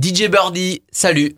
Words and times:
DJ 0.00 0.28
Birdie, 0.28 0.82
salut. 0.90 1.36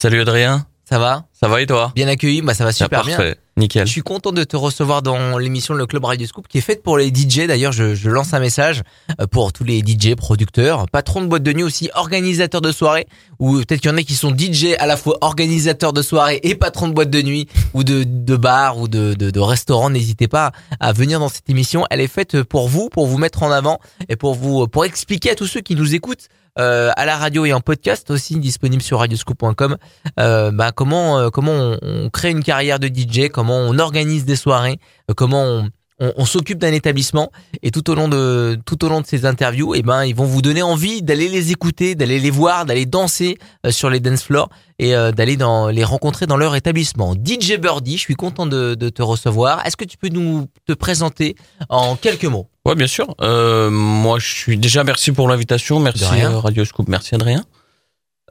Salut 0.00 0.22
Adrien, 0.22 0.66
Ça 0.88 0.98
va? 0.98 1.26
Ça 1.32 1.48
va 1.48 1.60
et 1.60 1.66
toi? 1.66 1.92
Bien 1.94 2.08
accueilli 2.08 2.40
Bah 2.40 2.54
ça 2.54 2.64
va 2.64 2.72
super 2.72 3.04
bien. 3.04 3.16
Parfait, 3.16 3.36
nickel. 3.56 3.86
Je 3.86 3.92
suis 3.92 4.00
content 4.00 4.32
de 4.32 4.44
te 4.44 4.56
recevoir 4.56 5.02
dans 5.02 5.36
l'émission 5.36 5.74
Le 5.74 5.86
Club 5.86 6.04
Radio 6.06 6.26
Scoop 6.26 6.48
qui 6.48 6.58
est 6.58 6.62
faite 6.62 6.82
pour 6.82 6.96
les 6.96 7.08
DJ. 7.08 7.46
D'ailleurs, 7.46 7.72
je, 7.72 7.94
je 7.94 8.08
lance 8.08 8.32
un 8.32 8.40
message 8.40 8.82
euh, 9.20 9.26
pour 9.26 9.52
tous 9.52 9.64
les 9.64 9.80
DJ, 9.80 10.14
producteurs, 10.14 10.88
patrons 10.88 11.20
de 11.20 11.26
boîte 11.26 11.42
de 11.42 11.52
nuit 11.52 11.62
aussi, 11.64 11.90
organisateurs 11.94 12.62
de 12.62 12.72
soirée, 12.72 13.06
ou 13.38 13.58
peut-être 13.58 13.80
qu'il 13.82 13.90
y 13.90 13.94
en 13.94 13.96
a 13.98 14.02
qui 14.02 14.14
sont 14.14 14.34
DJ 14.36 14.74
à 14.78 14.86
la 14.86 14.96
fois 14.96 15.18
organisateurs 15.20 15.92
de 15.92 16.00
soirée 16.00 16.40
et 16.42 16.54
patrons 16.54 16.88
de 16.88 16.94
boîte 16.94 17.10
de 17.10 17.20
nuit, 17.20 17.46
ou 17.74 17.84
de, 17.84 18.04
de 18.04 18.36
bar, 18.36 18.78
ou 18.78 18.88
de, 18.88 19.12
de, 19.12 19.30
de 19.30 19.40
restaurant. 19.40 19.90
N'hésitez 19.90 20.28
pas 20.28 20.52
à 20.80 20.92
venir 20.92 21.20
dans 21.20 21.28
cette 21.28 21.50
émission. 21.50 21.84
Elle 21.90 22.00
est 22.00 22.08
faite 22.08 22.42
pour 22.42 22.68
vous, 22.68 22.88
pour 22.88 23.06
vous 23.06 23.18
mettre 23.18 23.42
en 23.42 23.50
avant 23.50 23.80
et 24.08 24.16
pour 24.16 24.34
vous, 24.34 24.66
pour 24.66 24.86
expliquer 24.86 25.30
à 25.32 25.34
tous 25.34 25.46
ceux 25.46 25.60
qui 25.60 25.76
nous 25.76 25.94
écoutent 25.94 26.28
euh, 26.58 26.90
à 26.96 27.06
la 27.06 27.16
radio 27.16 27.44
et 27.44 27.52
en 27.52 27.60
podcast 27.60 28.10
aussi 28.10 28.38
disponible 28.38 28.82
sur 28.82 28.98
radioscoop.com 28.98 29.76
euh, 30.20 30.50
bah, 30.50 30.72
comment 30.72 31.18
euh, 31.18 31.30
comment 31.30 31.52
on, 31.52 31.78
on 31.82 32.10
crée 32.10 32.30
une 32.30 32.42
carrière 32.42 32.78
de 32.78 32.88
DJ, 32.88 33.28
comment 33.28 33.56
on 33.56 33.78
organise 33.78 34.24
des 34.24 34.36
soirées, 34.36 34.78
euh, 35.10 35.14
comment 35.14 35.42
on, 35.44 35.68
on, 36.00 36.12
on 36.16 36.24
s'occupe 36.24 36.58
d'un 36.58 36.72
établissement 36.72 37.30
et 37.62 37.70
tout 37.70 37.88
au 37.90 37.94
long 37.94 38.08
de 38.08 38.58
tout 38.66 38.84
au 38.84 38.88
long 38.88 39.00
de 39.00 39.06
ces 39.06 39.26
interviews, 39.26 39.74
et 39.74 39.82
ben 39.82 40.04
ils 40.04 40.14
vont 40.14 40.24
vous 40.24 40.42
donner 40.42 40.62
envie 40.62 41.02
d'aller 41.02 41.28
les 41.28 41.52
écouter, 41.52 41.94
d'aller 41.94 42.18
les 42.18 42.30
voir, 42.30 42.66
d'aller 42.66 42.86
danser 42.86 43.38
euh, 43.66 43.70
sur 43.70 43.90
les 43.90 44.00
dance 44.00 44.22
floors 44.22 44.48
et 44.78 44.94
euh, 44.94 45.12
d'aller 45.12 45.36
dans 45.36 45.68
les 45.68 45.84
rencontrer 45.84 46.26
dans 46.26 46.36
leur 46.36 46.54
établissement. 46.56 47.14
DJ 47.14 47.58
Birdie, 47.58 47.96
je 47.96 48.02
suis 48.02 48.14
content 48.14 48.46
de, 48.46 48.74
de 48.74 48.88
te 48.88 49.02
recevoir. 49.02 49.64
Est-ce 49.66 49.76
que 49.76 49.84
tu 49.84 49.96
peux 49.96 50.08
nous 50.08 50.48
te 50.66 50.72
présenter 50.72 51.36
en 51.68 51.96
quelques 51.96 52.24
mots? 52.24 52.48
Ouais, 52.64 52.74
bien 52.74 52.86
sûr. 52.86 53.14
Euh, 53.20 53.70
moi, 53.70 54.18
je 54.18 54.34
suis 54.34 54.56
déjà 54.56 54.84
merci 54.84 55.10
pour 55.12 55.28
l'invitation. 55.28 55.80
Merci 55.80 56.04
Radio 56.04 56.64
Scoop. 56.64 56.88
Merci 56.88 57.14
Adrien. 57.14 57.44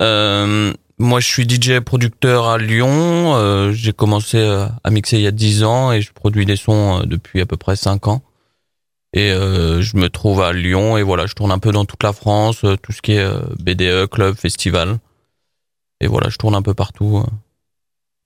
Euh, 0.02 0.74
moi, 1.02 1.20
je 1.20 1.28
suis 1.28 1.50
DJ 1.50 1.80
producteur 1.80 2.48
à 2.48 2.58
Lyon. 2.58 3.36
Euh, 3.36 3.72
J'ai 3.74 3.92
commencé 3.92 4.38
euh, 4.38 4.68
à 4.84 4.92
mixer 4.92 5.18
il 5.18 5.24
y 5.24 5.28
a 5.28 5.32
10 5.32 5.64
ans 5.64 5.92
et 5.92 6.02
je 6.02 6.14
produis 6.14 6.46
des 6.46 6.56
sons 6.56 7.02
euh, 7.02 7.06
depuis 7.06 7.42
à 7.42 7.46
peu 7.46 7.58
près 7.58 7.76
5 7.76 8.08
ans. 8.08 8.22
Et 9.14 9.32
je 9.32 9.98
me 9.98 10.08
trouve 10.08 10.42
à 10.42 10.54
Lyon 10.54 10.96
et 10.96 11.04
voilà, 11.04 11.26
je 11.26 11.34
tourne 11.34 11.52
un 11.52 11.60
peu 11.60 11.74
dans 11.74 11.84
toute 11.84 12.02
la 12.02 12.14
France, 12.14 12.64
tout 12.82 12.94
ce 12.94 13.02
qui 13.02 13.12
est 13.12 13.30
BDE, 13.60 14.08
club, 14.10 14.38
festival. 14.38 15.00
Et 16.00 16.08
voilà, 16.08 16.30
je 16.30 16.38
tourne 16.38 16.56
un 16.56 16.62
peu 16.62 16.74
partout. 16.74 17.22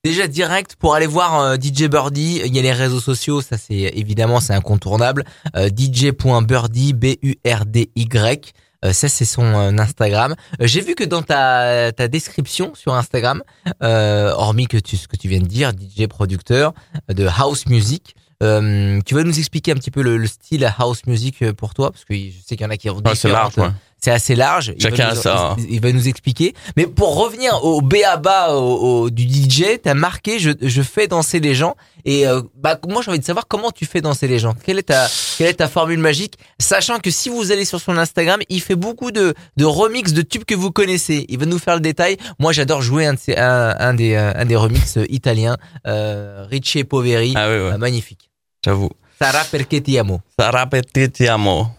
Déjà 0.03 0.28
direct 0.28 0.76
pour 0.76 0.94
aller 0.94 1.08
voir 1.08 1.56
DJ 1.56 1.86
Birdie, 1.86 2.40
il 2.46 2.56
y 2.56 2.59
a 2.59 2.62
les 2.62 2.72
réseaux 2.72 3.00
sociaux, 3.00 3.42
ça 3.42 3.58
c'est 3.58 3.94
évidemment 3.96 4.40
c'est 4.40 4.53
incontournable. 4.53 5.26
DJ.birdie 5.56 6.94
B 6.94 7.06
U 7.23 7.34
R 7.48 7.66
D 7.66 7.90
Y. 7.96 8.53
Euh, 8.86 8.94
ça 8.94 9.09
c'est 9.09 9.25
son 9.25 9.44
euh, 9.44 9.72
Instagram. 9.78 10.36
Euh, 10.61 10.67
J'ai 10.67 10.81
vu 10.81 10.95
que 10.95 11.03
dans 11.03 11.22
ta 11.23 11.91
ta 11.91 12.08
description 12.08 12.73
sur 12.75 12.94
Instagram, 12.94 13.41
hormis 13.81 14.67
que 14.67 14.78
tu 14.78 14.95
ce 14.97 15.08
que 15.08 15.17
tu 15.17 15.28
viens 15.28 15.39
de 15.41 15.47
dire, 15.47 15.72
DJ 15.72 16.08
producteur 16.08 16.73
de 17.09 17.28
house 17.28 17.66
music, 17.67 18.16
euh, 18.44 19.00
tu 19.06 19.16
vas 19.16 19.23
nous 19.23 19.38
expliquer 19.39 19.72
un 19.72 19.75
petit 19.75 19.91
peu 19.91 20.02
le, 20.02 20.17
le 20.17 20.28
style 20.28 20.69
house 20.78 21.06
music 21.08 21.52
pour 21.53 21.73
toi? 21.73 21.91
Parce 21.91 22.06
que 22.06 22.13
je 22.16 22.31
sais 22.45 22.56
qu'il 22.56 22.61
y 22.61 22.66
en 22.66 22.69
a 22.69 22.78
qui 22.78 22.89
ont 22.89 23.00
large, 23.03 23.17
différentes- 23.53 23.58
ouais. 23.69 23.75
C'est 24.06 24.11
assez 24.11 24.36
large. 24.36 24.73
Il 24.78 24.81
Chacun 24.81 25.06
va 25.08 25.11
a 25.11 25.16
nous, 25.16 25.22
ça. 25.22 25.56
Il 25.70 25.81
va 25.81 25.92
nous 25.92 26.08
expliquer. 26.08 26.53
Mais 26.78 26.86
pour 26.88 27.16
revenir 27.23 27.52
au 27.66 27.81
B.A.B.A. 27.81 28.53
Au, 28.56 29.03
au- 29.06 29.09
du 29.09 29.23
DJ, 29.23 29.80
t'as 29.84 29.94
marqué 29.95 30.39
je, 30.39 30.52
je 30.62 30.81
fais 30.81 31.08
danser 31.08 31.39
les 31.39 31.56
gens. 31.56 31.75
Et 32.06 32.28
euh, 32.28 32.42
bah 32.64 32.78
moi 32.88 33.02
j'ai 33.02 33.09
envie 33.09 33.20
de 33.20 33.25
savoir 33.25 33.45
comment 33.47 33.72
tu 33.72 33.86
fais 33.86 34.00
danser 34.02 34.28
les 34.28 34.38
gens. 34.38 34.53
Quelle 34.64 34.78
est 34.80 34.84
ta 34.94 35.08
quelle 35.38 35.47
est 35.47 35.59
ta 35.64 35.67
formule 35.67 35.97
magique, 35.97 36.36
sachant 36.59 37.00
que 37.00 37.09
si 37.09 37.30
vous 37.30 37.52
allez 37.52 37.66
sur 37.66 37.80
son 37.81 37.97
Instagram, 37.97 38.39
il 38.50 38.62
fait 38.62 38.75
beaucoup 38.75 39.12
de 39.12 39.34
de 39.58 39.66
remix 39.66 40.14
de 40.14 40.22
tubes 40.22 40.45
que 40.45 40.53
vous 40.56 40.72
connaissez. 40.72 41.25
Il 41.30 41.40
va 41.40 41.45
nous 41.47 41.58
faire 41.66 41.73
le 41.75 41.81
détail. 41.81 42.17
Moi 42.38 42.52
j'adore 42.53 42.81
jouer 42.84 43.08
un, 43.08 43.14
de 43.16 43.19
ces- 43.19 43.36
un, 43.38 43.75
un 43.80 43.94
des 43.95 44.14
euh, 44.14 44.31
un 44.42 44.45
des 44.45 44.56
remix 44.56 45.00
italiens, 45.09 45.58
euh, 45.88 46.45
Ricci 46.50 46.84
Poveri, 46.84 47.34
Ah 47.36 47.47
oui, 47.50 47.56
ouais, 47.56 47.73
Euh, 47.73 47.78
magnifique. 47.78 48.30
j'avoue. 48.64 48.92
Sarà 49.19 49.44
perché 49.46 49.81
ti 49.81 49.97
amo. 49.97 50.22
Sarà 50.38 50.68
perché 50.68 51.09
ti 51.09 51.25
amo. 51.28 51.75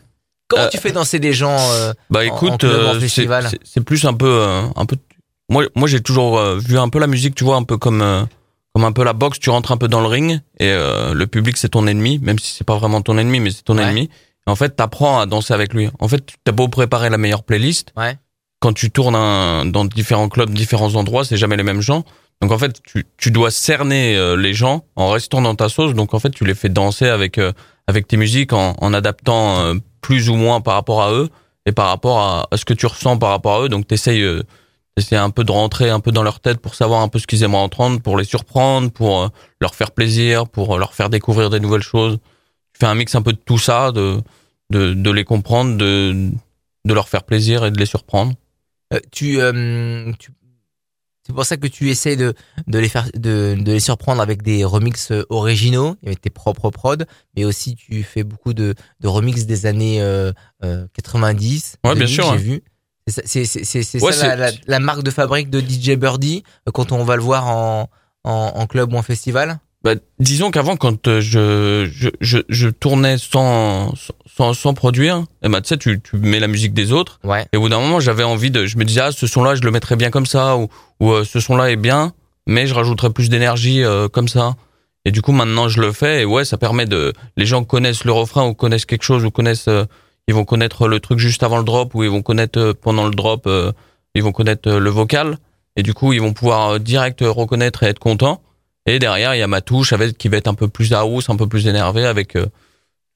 Comment 0.48 0.64
Euh, 0.64 0.68
tu 0.68 0.78
fais 0.78 0.92
danser 0.92 1.18
les 1.18 1.32
gens 1.32 1.56
euh, 1.58 1.92
Bah 2.10 2.24
écoute, 2.24 2.62
euh, 2.64 2.98
c'est- 3.08 3.80
plus 3.80 4.04
un 4.04 4.14
peu, 4.14 4.26
euh, 4.28 4.62
un 4.76 4.86
peu. 4.86 4.96
Moi, 5.48 5.64
moi, 5.74 5.88
j'ai 5.88 6.00
toujours 6.00 6.40
vu 6.56 6.78
un 6.78 6.88
peu 6.88 6.98
la 6.98 7.06
musique, 7.06 7.34
tu 7.34 7.44
vois, 7.44 7.56
un 7.56 7.62
peu 7.64 7.76
comme, 7.78 8.02
euh, 8.02 8.22
comme 8.74 8.84
un 8.84 8.92
peu 8.92 9.04
la 9.04 9.12
boxe. 9.12 9.38
Tu 9.38 9.50
rentres 9.50 9.72
un 9.72 9.76
peu 9.76 9.88
dans 9.88 10.00
le 10.00 10.06
ring 10.06 10.40
et 10.60 10.68
euh, 10.70 11.14
le 11.14 11.26
public 11.26 11.56
c'est 11.56 11.70
ton 11.70 11.86
ennemi, 11.86 12.18
même 12.20 12.38
si 12.38 12.52
c'est 12.54 12.64
pas 12.64 12.76
vraiment 12.76 13.00
ton 13.02 13.16
ennemi, 13.18 13.40
mais 13.40 13.50
c'est 13.50 13.62
ton 13.62 13.76
Ouais. 13.78 13.84
ennemi. 13.84 14.08
En 14.46 14.54
fait, 14.54 14.70
t'apprends 14.76 15.18
à 15.18 15.26
danser 15.26 15.52
avec 15.54 15.74
lui. 15.74 15.88
En 15.98 16.06
fait, 16.08 16.22
t'as 16.44 16.52
beau 16.52 16.68
préparer 16.68 17.10
la 17.10 17.18
meilleure 17.18 17.42
playlist, 17.42 17.92
Ouais. 17.96 18.16
quand 18.60 18.72
tu 18.72 18.90
tournes 18.92 19.16
un- 19.16 19.66
dans 19.66 19.84
différents 19.84 20.28
clubs, 20.28 20.50
différents 20.50 20.94
endroits, 20.94 21.24
c'est 21.24 21.36
jamais 21.36 21.56
les 21.56 21.64
mêmes 21.64 21.80
gens. 21.80 22.04
Donc 22.42 22.52
en 22.52 22.58
fait, 22.58 22.80
tu, 22.84 23.06
tu 23.16 23.30
dois 23.30 23.50
cerner 23.50 24.14
euh, 24.16 24.36
les 24.36 24.52
gens 24.54 24.84
en 24.94 25.08
restant 25.10 25.40
dans 25.42 25.54
ta 25.56 25.68
sauce. 25.68 25.94
Donc 25.94 26.12
en 26.14 26.18
fait, 26.20 26.30
tu 26.30 26.44
les 26.44 26.54
fais 26.54 26.68
danser 26.68 27.06
avec 27.08 27.38
euh, 27.38 27.52
avec 27.86 28.06
tes 28.08 28.16
musiques 28.16 28.52
en, 28.52 28.74
en 28.80 28.94
adaptant 28.94 29.58
euh, 29.60 29.74
plus 30.00 30.28
ou 30.28 30.34
moins 30.36 30.60
par 30.60 30.74
rapport 30.74 31.02
à 31.02 31.12
eux 31.12 31.28
et 31.66 31.72
par 31.72 31.88
rapport 31.88 32.18
à, 32.20 32.46
à 32.50 32.56
ce 32.56 32.64
que 32.64 32.74
tu 32.74 32.86
ressens 32.86 33.18
par 33.18 33.30
rapport 33.30 33.56
à 33.56 33.64
eux. 33.64 33.68
Donc 33.68 33.86
t'essayes 33.86 34.22
euh, 34.22 34.42
t'essayes 34.96 35.18
un 35.18 35.30
peu 35.30 35.44
de 35.44 35.52
rentrer 35.52 35.90
un 35.90 36.00
peu 36.00 36.12
dans 36.12 36.22
leur 36.22 36.40
tête 36.40 36.58
pour 36.58 36.74
savoir 36.74 37.02
un 37.02 37.08
peu 37.08 37.18
ce 37.18 37.26
qu'ils 37.26 37.42
aimeraient 37.42 37.62
entendre, 37.62 38.00
pour 38.00 38.16
les 38.16 38.24
surprendre, 38.24 38.90
pour 38.90 39.22
euh, 39.22 39.28
leur 39.60 39.74
faire 39.74 39.90
plaisir, 39.90 40.48
pour 40.48 40.74
euh, 40.74 40.78
leur 40.78 40.94
faire 40.94 41.10
découvrir 41.10 41.50
des 41.50 41.60
nouvelles 41.60 41.82
choses. 41.82 42.18
Tu 42.72 42.80
fais 42.80 42.86
un 42.86 42.94
mix 42.94 43.14
un 43.14 43.22
peu 43.22 43.32
de 43.32 43.38
tout 43.44 43.58
ça, 43.58 43.92
de 43.92 44.20
de, 44.70 44.94
de 44.94 45.10
les 45.10 45.24
comprendre, 45.24 45.76
de 45.76 46.30
de 46.84 46.94
leur 46.94 47.08
faire 47.08 47.24
plaisir 47.24 47.64
et 47.64 47.70
de 47.70 47.78
les 47.78 47.86
surprendre. 47.86 48.32
Euh, 48.92 49.00
tu, 49.10 49.40
euh, 49.40 50.12
tu- 50.20 50.30
c'est 51.26 51.32
pour 51.32 51.44
ça 51.44 51.56
que 51.56 51.66
tu 51.66 51.90
essayes 51.90 52.16
de, 52.16 52.34
de 52.68 52.78
les 52.78 52.88
faire, 52.88 53.08
de, 53.14 53.56
de 53.58 53.72
les 53.72 53.80
surprendre 53.80 54.22
avec 54.22 54.42
des 54.42 54.64
remixes 54.64 55.12
originaux, 55.28 55.96
avec 56.06 56.20
tes 56.20 56.30
propres 56.30 56.70
prods, 56.70 56.96
mais 57.36 57.44
aussi 57.44 57.74
tu 57.74 58.02
fais 58.04 58.22
beaucoup 58.22 58.54
de, 58.54 58.74
de 59.00 59.08
remixes 59.08 59.44
des 59.46 59.66
années 59.66 60.00
euh, 60.00 60.32
euh, 60.64 60.86
90. 60.94 61.76
Ouais, 61.84 61.90
bien 61.94 62.04
2000, 62.04 62.08
sûr, 62.14 62.32
J'ai 62.32 62.38
vu. 62.38 62.62
C'est 63.08 63.44
ça- 63.44 63.98
Ouais, 64.04 64.10
la, 64.12 64.16
c'est- 64.16 64.36
la- 64.36 64.50
la 64.66 64.78
marque 64.80 65.02
de 65.02 65.10
fabrique 65.10 65.50
de 65.50 65.60
DJ 65.60 65.96
Birdie 65.96 66.42
euh, 66.68 66.72
quand 66.72 66.92
on 66.92 67.04
va 67.04 67.16
le 67.16 67.22
voir 67.22 67.46
en, 67.48 67.88
en, 68.24 68.30
en 68.54 68.66
club 68.66 68.92
ou 68.92 68.96
en 68.96 69.02
festival. 69.02 69.58
Bah, 69.86 69.94
disons 70.18 70.50
qu'avant, 70.50 70.74
quand 70.74 71.06
euh, 71.06 71.20
je, 71.20 71.88
je, 71.88 72.08
je, 72.20 72.38
je 72.48 72.68
tournais 72.68 73.18
sans, 73.18 73.94
sans, 74.26 74.52
sans 74.52 74.74
produire, 74.74 75.22
eh 75.44 75.48
ben, 75.48 75.60
tu 75.60 75.68
sais, 75.68 75.78
tu, 75.78 76.00
mets 76.14 76.40
la 76.40 76.48
musique 76.48 76.74
des 76.74 76.90
autres. 76.90 77.20
Ouais. 77.22 77.46
Et 77.52 77.56
au 77.56 77.60
bout 77.60 77.68
d'un 77.68 77.78
moment, 77.78 78.00
j'avais 78.00 78.24
envie 78.24 78.50
de, 78.50 78.66
je 78.66 78.78
me 78.78 78.84
disais, 78.84 79.02
ah, 79.02 79.12
ce 79.12 79.28
son-là, 79.28 79.54
je 79.54 79.62
le 79.62 79.70
mettrais 79.70 79.94
bien 79.94 80.10
comme 80.10 80.26
ça, 80.26 80.56
ou, 80.56 80.66
ou 80.98 81.12
euh, 81.12 81.22
ce 81.22 81.38
son-là 81.38 81.70
est 81.70 81.76
bien, 81.76 82.14
mais 82.48 82.66
je 82.66 82.74
rajouterais 82.74 83.10
plus 83.10 83.28
d'énergie 83.28 83.84
euh, 83.84 84.08
comme 84.08 84.26
ça. 84.26 84.56
Et 85.04 85.12
du 85.12 85.22
coup, 85.22 85.30
maintenant, 85.30 85.68
je 85.68 85.80
le 85.80 85.92
fais, 85.92 86.22
et 86.22 86.24
ouais, 86.24 86.44
ça 86.44 86.58
permet 86.58 86.86
de, 86.86 87.12
les 87.36 87.46
gens 87.46 87.62
connaissent 87.62 88.02
le 88.02 88.10
refrain, 88.10 88.44
ou 88.44 88.54
connaissent 88.54 88.86
quelque 88.86 89.04
chose, 89.04 89.24
ou 89.24 89.30
connaissent, 89.30 89.68
euh, 89.68 89.84
ils 90.26 90.34
vont 90.34 90.44
connaître 90.44 90.88
le 90.88 90.98
truc 90.98 91.20
juste 91.20 91.44
avant 91.44 91.58
le 91.58 91.64
drop, 91.64 91.94
ou 91.94 92.02
ils 92.02 92.10
vont 92.10 92.22
connaître 92.22 92.58
euh, 92.58 92.72
pendant 92.74 93.04
le 93.04 93.14
drop, 93.14 93.46
euh, 93.46 93.70
ils 94.16 94.24
vont 94.24 94.32
connaître 94.32 94.68
euh, 94.68 94.80
le 94.80 94.90
vocal, 94.90 95.38
et 95.76 95.84
du 95.84 95.94
coup, 95.94 96.12
ils 96.12 96.20
vont 96.20 96.32
pouvoir 96.32 96.70
euh, 96.70 96.78
direct 96.80 97.22
euh, 97.22 97.30
reconnaître 97.30 97.84
et 97.84 97.86
être 97.86 98.00
contents. 98.00 98.42
Et 98.86 98.98
derrière, 98.98 99.34
il 99.34 99.38
y 99.38 99.42
a 99.42 99.48
ma 99.48 99.60
touche 99.60 99.92
avec 99.92 100.16
qui 100.16 100.28
va 100.28 100.36
être 100.36 100.48
un 100.48 100.54
peu 100.54 100.68
plus 100.68 100.92
house, 100.92 101.28
un 101.28 101.36
peu 101.36 101.48
plus 101.48 101.66
énervé 101.66 102.04
avec 102.04 102.36
euh, 102.36 102.46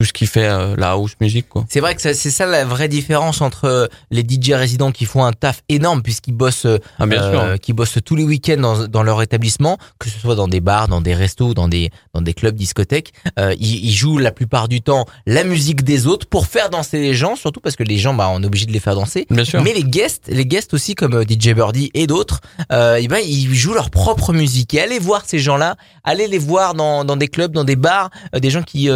tout 0.01 0.05
ce 0.05 0.13
qui 0.13 0.25
fait 0.25 0.47
euh, 0.47 0.75
la 0.77 0.91
house 0.91 1.11
music 1.21 1.47
quoi. 1.47 1.63
C'est 1.69 1.79
vrai 1.79 1.93
que 1.93 2.01
c'est 2.01 2.15
ça 2.15 2.47
la 2.47 2.65
vraie 2.65 2.87
différence 2.87 3.39
entre 3.39 3.65
euh, 3.65 3.87
les 4.09 4.23
DJ 4.27 4.53
résidents 4.53 4.91
qui 4.91 5.05
font 5.05 5.23
un 5.23 5.31
taf 5.31 5.61
énorme 5.69 6.01
puisqu'ils 6.01 6.33
bossent 6.33 6.65
euh, 6.65 6.79
Ah 6.97 7.05
bien 7.05 7.21
euh, 7.21 7.57
qui 7.57 7.71
bossent 7.71 7.99
tous 8.03 8.15
les 8.15 8.23
week-ends 8.23 8.57
dans, 8.57 8.87
dans 8.87 9.03
leur 9.03 9.21
établissement, 9.21 9.77
que 9.99 10.09
ce 10.09 10.17
soit 10.17 10.33
dans 10.33 10.47
des 10.47 10.59
bars, 10.59 10.87
dans 10.87 11.01
des 11.01 11.13
restos, 11.13 11.53
dans 11.53 11.67
des 11.67 11.91
dans 12.15 12.21
des 12.21 12.33
clubs, 12.33 12.55
discothèques. 12.55 13.13
Euh, 13.37 13.53
ils, 13.59 13.85
ils 13.85 13.91
jouent 13.91 14.17
la 14.17 14.31
plupart 14.31 14.67
du 14.67 14.81
temps 14.81 15.05
la 15.27 15.43
musique 15.43 15.83
des 15.83 16.07
autres 16.07 16.25
pour 16.25 16.47
faire 16.47 16.71
danser 16.71 16.99
les 16.99 17.13
gens, 17.13 17.35
surtout 17.35 17.59
parce 17.59 17.75
que 17.75 17.83
les 17.83 17.99
gens, 17.99 18.15
bah, 18.15 18.31
on 18.33 18.41
est 18.41 18.45
obligé 18.47 18.65
de 18.65 18.71
les 18.71 18.79
faire 18.79 18.95
danser. 18.95 19.27
Bien 19.29 19.45
sûr. 19.45 19.61
Mais 19.61 19.73
les 19.73 19.83
guests, 19.83 20.29
les 20.29 20.47
guests 20.47 20.73
aussi 20.73 20.95
comme 20.95 21.21
DJ 21.21 21.53
Birdie 21.53 21.91
et 21.93 22.07
d'autres, 22.07 22.41
euh, 22.71 22.97
eh 22.99 23.07
ben, 23.07 23.19
ils 23.23 23.53
jouent 23.53 23.75
leur 23.75 23.91
propre 23.91 24.33
musique. 24.33 24.73
Et 24.73 24.81
allez 24.81 24.97
voir 24.97 25.25
ces 25.27 25.37
gens-là, 25.37 25.75
allez 26.03 26.27
les 26.27 26.39
voir 26.39 26.73
dans, 26.73 27.05
dans 27.05 27.17
des 27.17 27.27
clubs, 27.27 27.51
dans 27.51 27.65
des 27.65 27.75
bars, 27.75 28.09
euh, 28.33 28.39
des 28.39 28.49
gens 28.49 28.63
qui 28.63 28.89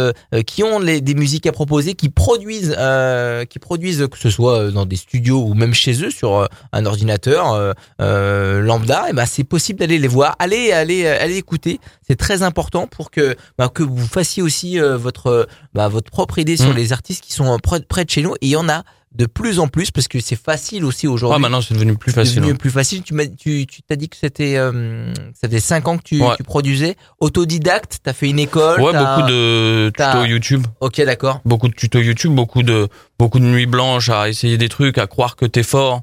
qui 0.46 0.62
ont 0.62 0.78
les, 0.78 0.95
des 1.00 1.14
musiques 1.14 1.46
à 1.46 1.52
proposer, 1.52 1.94
qui 1.94 2.08
produisent, 2.08 2.74
euh, 2.78 3.44
qui 3.44 3.58
produisent 3.58 4.06
que 4.10 4.18
ce 4.18 4.30
soit 4.30 4.58
euh, 4.58 4.70
dans 4.70 4.86
des 4.86 4.96
studios 4.96 5.42
ou 5.42 5.54
même 5.54 5.74
chez 5.74 6.04
eux 6.04 6.10
sur 6.10 6.36
euh, 6.36 6.46
un 6.72 6.86
ordinateur 6.86 7.74
euh, 8.00 8.60
lambda. 8.60 9.10
Et 9.10 9.12
ben 9.12 9.26
c'est 9.26 9.44
possible 9.44 9.80
d'aller 9.80 9.98
les 9.98 10.08
voir, 10.08 10.36
allez 10.38 10.72
allez 10.72 11.06
allez 11.06 11.36
écouter. 11.36 11.80
C'est 12.06 12.16
très 12.16 12.42
important 12.42 12.86
pour 12.86 13.10
que 13.10 13.34
bah, 13.58 13.68
que 13.68 13.82
vous 13.82 14.06
fassiez 14.06 14.42
aussi 14.42 14.78
votre 14.78 15.48
bah, 15.74 15.88
votre 15.88 16.10
propre 16.10 16.38
idée 16.38 16.56
sur 16.56 16.66
Mm. 16.66 16.76
les 16.76 16.92
artistes 16.92 17.24
qui 17.24 17.32
sont 17.32 17.58
près, 17.58 17.80
près 17.80 18.04
de 18.04 18.10
chez 18.10 18.22
nous. 18.22 18.34
Et 18.36 18.46
il 18.46 18.50
y 18.50 18.56
en 18.56 18.68
a 18.68 18.84
de 19.16 19.26
plus 19.26 19.58
en 19.58 19.68
plus 19.68 19.90
parce 19.90 20.08
que 20.08 20.20
c'est 20.20 20.38
facile 20.40 20.84
aussi 20.84 21.06
Ah 21.06 21.10
aujourd'hui. 21.10 21.40
maintenant 21.40 21.60
c'est 21.62 21.74
devenu 21.74 21.96
plus 21.96 22.10
C'est 22.12 22.16
facile. 22.20 22.36
devenu 22.36 22.52
hein. 22.52 22.56
plus 22.56 22.70
facile. 22.70 23.02
Tu 23.02 23.14
m'as, 23.14 23.26
tu, 23.26 23.66
tu 23.66 23.82
t'as 23.82 23.96
dit 23.96 24.08
que 24.08 24.16
c'était, 24.16 24.56
euh, 24.56 25.12
ça 25.34 25.48
faisait 25.48 25.60
cinq 25.60 25.88
ans 25.88 25.96
que 25.98 26.02
tu, 26.02 26.20
Ouais. 26.22 26.36
tu 26.36 26.42
produisais. 26.44 26.96
Autodidacte, 27.20 27.98
t'as 28.02 28.12
fait 28.12 28.28
une 28.28 28.38
école. 28.38 28.80
Ouais, 28.80 28.92
beaucoup 28.92 29.22
de 29.28 29.90
tutos 29.96 30.24
YouTube, 30.24 30.66
Ok, 30.80 31.00
d'accord. 31.02 31.40
beaucoup 31.44 31.68
de 31.68 31.74
tutos 31.74 32.00
YouTube, 32.00 32.32
beaucoup 32.34 32.62
de 32.62 32.88
beaucoup 33.18 33.38
de 33.38 33.44
nuits 33.44 33.66
blanches 33.66 34.08
à 34.10 34.28
essayer 34.28 34.58
des 34.58 34.68
trucs, 34.68 34.98
à 34.98 35.06
croire 35.06 35.36
que 35.36 35.46
t'es 35.46 35.62
fort 35.62 36.02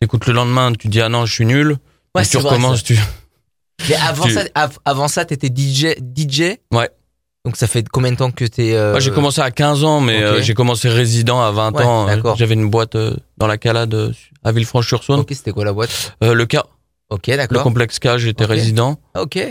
Écoute 0.00 0.26
le 0.26 0.32
lendemain, 0.32 0.72
tu 0.72 0.88
dis 0.88 1.00
ah 1.00 1.08
non, 1.08 1.26
je 1.26 1.32
suis 1.32 1.46
nul. 1.46 1.76
Ouais, 2.14 2.22
Et 2.22 2.24
c'est 2.24 2.38
tu 2.38 2.44
recommences, 2.44 2.78
ça. 2.78 2.82
tu. 2.84 2.98
Mais 3.88 3.94
avant 3.96 4.24
Tu- 4.24 4.32
ça, 4.32 4.42
av- 4.54 4.78
avant 4.84 5.08
ça, 5.08 5.24
t'étais 5.24 5.48
DJ, 5.48 5.94
DJ. 6.00 6.58
Ouais. 6.72 6.90
Donc 7.48 7.56
ça 7.56 7.66
fait 7.66 7.82
combien 7.88 8.12
de 8.12 8.16
temps 8.18 8.30
que 8.30 8.44
t'es 8.44 8.74
euh, 8.74 8.90
Moi, 8.90 9.00
j'ai 9.00 9.10
commencé 9.10 9.40
à 9.40 9.50
15 9.50 9.82
ans, 9.82 10.02
mais 10.02 10.22
euh, 10.22 10.42
j'ai 10.42 10.52
commencé 10.52 10.86
résident 10.90 11.40
à 11.40 11.50
20 11.50 11.72
Ouais, 11.76 11.82
ans. 11.82 12.04
d'accord. 12.04 12.36
J'avais 12.36 12.52
une 12.52 12.68
boîte 12.68 12.94
euh, 12.94 13.16
dans 13.38 13.46
la 13.46 13.56
Calade 13.56 13.94
euh, 13.94 14.12
à 14.44 14.52
Villefranche-sur-Saône. 14.52 15.20
Ok, 15.20 15.28
c'était 15.30 15.52
quoi 15.52 15.64
la 15.64 15.72
boîte? 15.72 16.14
Euh, 16.22 16.34
le 16.34 16.44
cas, 16.44 16.64
Ok, 17.08 17.28
le 17.28 17.36
d'accord. 17.38 17.62
complexe 17.62 17.98
K, 18.00 18.18
j'étais 18.18 18.44
résident. 18.44 18.98
Ok. 19.18 19.36
Et 19.36 19.50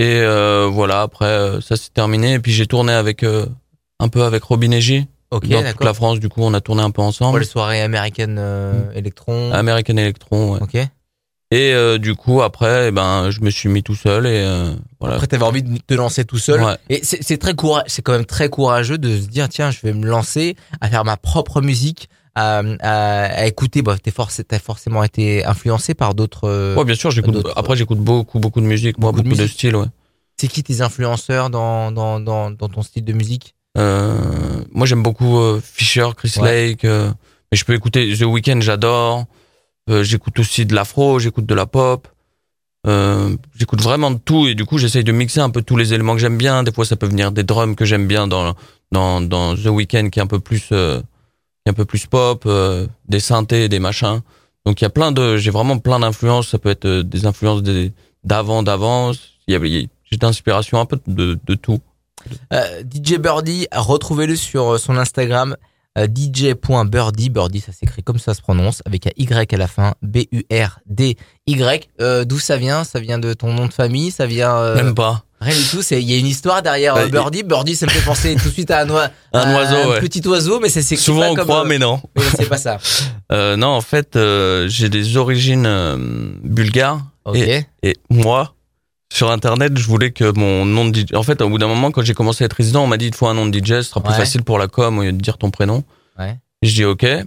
euh, 0.00 0.68
voilà, 0.70 1.00
après, 1.00 1.24
euh, 1.24 1.62
ça 1.62 1.76
s'est 1.76 1.88
terminé. 1.94 2.34
Et 2.34 2.38
puis 2.38 2.52
j'ai 2.52 2.66
tourné 2.66 2.92
avec 2.92 3.22
euh, 3.22 3.46
un 3.98 4.08
peu 4.08 4.24
avec 4.24 4.42
Robin 4.42 4.70
et 4.72 4.82
J. 4.82 5.06
Ok, 5.30 5.48
dans 5.48 5.62
toute 5.72 5.84
la 5.84 5.94
France, 5.94 6.20
du 6.20 6.28
coup, 6.28 6.42
on 6.42 6.52
a 6.52 6.60
tourné 6.60 6.82
un 6.82 6.90
peu 6.90 6.96
Pour 6.96 7.04
ensemble. 7.04 7.38
les 7.40 7.46
soirées 7.46 7.80
américaines 7.80 8.36
euh, 8.38 8.92
Electron. 8.94 9.52
American 9.52 9.96
Electron, 9.96 10.52
ouais. 10.52 10.60
Ok. 10.62 10.76
Et 11.50 11.72
euh, 11.72 11.96
du 11.96 12.14
coup, 12.14 12.42
après, 12.42 12.88
eh 12.88 12.90
ben, 12.90 13.30
je 13.30 13.40
me 13.40 13.48
suis 13.48 13.70
mis 13.70 13.82
tout 13.82 13.94
seul 13.94 14.26
et 14.26 14.42
euh, 14.44 14.74
voilà. 15.00 15.14
Après, 15.14 15.26
t'avais 15.28 15.44
envie 15.44 15.62
de 15.62 15.78
te 15.78 15.94
lancer 15.94 16.26
tout 16.26 16.36
seul. 16.38 16.62
Ouais. 16.62 16.76
Et 16.90 17.00
c'est 17.02 17.38
très 17.38 17.54
courageux, 17.54 17.84
c'est 17.88 18.02
quand 18.02 18.12
même 18.12 18.26
très 18.26 18.50
courageux 18.50 18.98
de 18.98 19.16
se 19.18 19.26
dire 19.28 19.48
tiens, 19.48 19.70
je 19.70 19.78
vais 19.82 19.94
me 19.94 20.06
lancer 20.06 20.56
à 20.82 20.90
faire 20.90 21.06
ma 21.06 21.16
propre 21.16 21.62
musique, 21.62 22.10
à, 22.34 22.58
à, 22.80 23.22
à 23.24 23.46
écouter. 23.46 23.80
Bah, 23.80 23.96
t'es 24.02 24.10
forcé, 24.10 24.44
t'as 24.44 24.58
forcément 24.58 25.02
été 25.02 25.42
influencé 25.46 25.94
par 25.94 26.14
d'autres. 26.14 26.44
euh, 26.48 26.76
Ouais, 26.76 26.84
bien 26.84 26.94
sûr, 26.94 27.10
j'écoute. 27.10 27.46
Après, 27.56 27.76
j'écoute 27.76 27.98
beaucoup, 27.98 28.40
beaucoup 28.40 28.60
de 28.60 28.66
musique, 28.66 28.98
moi, 28.98 29.10
Beaucoup 29.12 29.22
de 29.22 29.28
beaucoup 29.30 29.36
de, 29.38 29.42
musique. 29.44 29.56
styles, 29.56 29.76
ouais. 29.76 29.86
C'est 30.38 30.48
qui 30.48 30.62
tes 30.62 30.82
influenceurs 30.82 31.48
dans 31.48 31.90
dans 31.92 32.20
dans 32.20 32.50
dans 32.50 32.68
ton 32.68 32.82
style 32.82 33.04
de 33.06 33.12
musique? 33.14 33.54
Euh, 33.78 34.18
moi, 34.72 34.86
j'aime 34.86 35.02
beaucoup 35.02 35.38
euh, 35.38 35.62
Fisher, 35.64 36.08
Chris 36.14 36.34
Ouais. 36.36 36.68
Lake. 36.68 36.84
euh, 36.84 37.10
mais 37.50 37.56
je 37.56 37.64
peux 37.64 37.72
écouter 37.74 38.14
The 38.18 38.22
Weeknd, 38.24 38.60
j'adore. 38.60 39.24
Euh, 39.88 40.02
j'écoute 40.02 40.38
aussi 40.38 40.66
de 40.66 40.74
l'afro, 40.74 41.18
j'écoute 41.18 41.46
de 41.46 41.54
la 41.54 41.66
pop. 41.66 42.08
Euh, 42.86 43.36
j'écoute 43.56 43.82
vraiment 43.82 44.10
de 44.10 44.18
tout 44.18 44.46
et 44.46 44.54
du 44.54 44.64
coup, 44.64 44.78
j'essaye 44.78 45.04
de 45.04 45.12
mixer 45.12 45.40
un 45.40 45.50
peu 45.50 45.62
tous 45.62 45.76
les 45.76 45.94
éléments 45.94 46.14
que 46.14 46.20
j'aime 46.20 46.38
bien. 46.38 46.62
Des 46.62 46.72
fois, 46.72 46.84
ça 46.84 46.96
peut 46.96 47.06
venir 47.06 47.32
des 47.32 47.42
drums 47.42 47.74
que 47.74 47.84
j'aime 47.84 48.06
bien 48.06 48.26
dans 48.26 48.54
dans 48.92 49.20
dans 49.20 49.54
The 49.54 49.66
Weeknd, 49.66 50.10
qui 50.10 50.18
est 50.18 50.22
un 50.22 50.26
peu 50.26 50.40
plus 50.40 50.68
euh, 50.72 51.00
un 51.66 51.72
peu 51.72 51.84
plus 51.84 52.06
pop, 52.06 52.48
des 53.08 53.20
synthés, 53.20 53.68
des 53.68 53.78
machins. 53.78 54.20
Donc 54.64 54.80
il 54.80 54.84
y 54.84 54.86
a 54.86 54.90
plein 54.90 55.12
de, 55.12 55.36
j'ai 55.36 55.50
vraiment 55.50 55.78
plein 55.78 56.00
d'influences. 56.00 56.48
Ça 56.48 56.58
peut 56.58 56.70
être 56.70 56.86
des 56.86 57.26
influences 57.26 57.62
d'avant, 58.24 58.62
d'avant. 58.62 59.12
Il 59.46 59.52
y 59.52 59.54
avait, 59.54 59.88
j'ai 60.04 60.16
d'inspiration 60.16 60.80
un 60.80 60.86
peu 60.86 60.98
de, 61.06 61.38
de 61.44 61.54
tout. 61.54 61.80
DJ 62.50 63.18
Birdie, 63.18 63.66
retrouvez-le 63.72 64.36
sur 64.36 64.78
son 64.78 64.96
Instagram 64.96 65.56
dj.birdie. 66.06 67.30
Birdie, 67.30 67.60
ça 67.60 67.72
s'écrit 67.72 68.02
comme 68.02 68.18
ça 68.18 68.34
se 68.34 68.40
prononce, 68.42 68.82
avec 68.86 69.06
un 69.06 69.10
Y 69.16 69.52
à 69.52 69.56
la 69.56 69.66
fin, 69.66 69.94
B-U-R-D-Y. 70.02 71.88
Euh, 72.00 72.24
D'où 72.24 72.38
ça 72.38 72.56
vient? 72.56 72.84
Ça 72.84 73.00
vient 73.00 73.18
de 73.18 73.32
ton 73.32 73.52
nom 73.52 73.66
de 73.66 73.72
famille? 73.72 74.10
Ça 74.10 74.26
vient 74.26 74.54
euh, 74.56 74.74
Même 74.76 74.94
pas. 74.94 75.24
rien 75.40 75.56
du 75.56 75.64
tout. 75.68 75.82
C'est 75.82 76.00
il 76.00 76.10
y 76.10 76.14
a 76.14 76.18
une 76.18 76.26
histoire 76.26 76.62
derrière 76.62 76.94
Bah, 76.94 77.02
euh, 77.02 77.08
Birdie. 77.08 77.42
Birdie, 77.42 77.74
ça 77.76 77.86
me 77.86 77.90
fait 77.90 78.04
penser 78.04 78.36
tout 78.36 78.48
de 78.48 78.52
suite 78.54 78.70
à 78.70 78.80
un, 78.82 78.90
oi- 78.90 79.08
Un 79.32 79.54
oiseau, 79.54 79.76
un 79.76 79.88
ouais. 79.90 80.00
petit 80.00 80.26
oiseau, 80.26 80.60
mais 80.60 80.68
s'écrit 80.68 80.96
Souvent 80.96 81.20
pas 81.20 81.30
on 81.30 81.34
comme, 81.34 81.44
croit, 81.44 81.60
euh, 81.62 81.68
mais 81.68 81.78
non. 81.78 82.00
c'est 82.36 82.48
pas 82.48 82.58
ça. 82.58 82.78
Euh, 83.30 83.56
non, 83.56 83.66
en 83.68 83.82
fait, 83.82 84.16
euh, 84.16 84.68
j'ai 84.68 84.88
des 84.88 85.18
origines 85.18 85.66
euh, 85.66 85.98
bulgares 86.42 87.02
Ok. 87.26 87.36
et 87.36 87.66
moi, 88.08 88.54
sur 89.18 89.30
Internet, 89.30 89.76
je 89.76 89.86
voulais 89.86 90.10
que 90.12 90.32
mon 90.38 90.64
nom 90.64 90.88
de 90.88 90.94
DJ. 91.00 91.14
En 91.14 91.22
fait, 91.22 91.42
au 91.42 91.48
bout 91.48 91.58
d'un 91.58 91.66
moment, 91.68 91.90
quand 91.90 92.02
j'ai 92.02 92.14
commencé 92.14 92.44
à 92.44 92.46
être 92.46 92.52
résident, 92.54 92.84
on 92.84 92.86
m'a 92.86 92.96
dit 92.96 93.06
il 93.06 93.10
te 93.10 93.16
faut 93.16 93.26
un 93.26 93.34
nom 93.34 93.46
de 93.46 93.58
DJ, 93.58 93.68
ce 93.68 93.82
sera 93.82 94.00
plus 94.00 94.12
Ouais. 94.12 94.16
facile 94.18 94.42
pour 94.44 94.58
la 94.58 94.68
com 94.68 94.98
au 94.98 95.02
lieu 95.02 95.12
de 95.12 95.20
dire 95.20 95.36
ton 95.38 95.50
prénom. 95.50 95.82
Ouais. 96.18 96.36
Je 96.62 96.72
dis 96.72 96.84
ok. 96.84 97.02
Et 97.04 97.24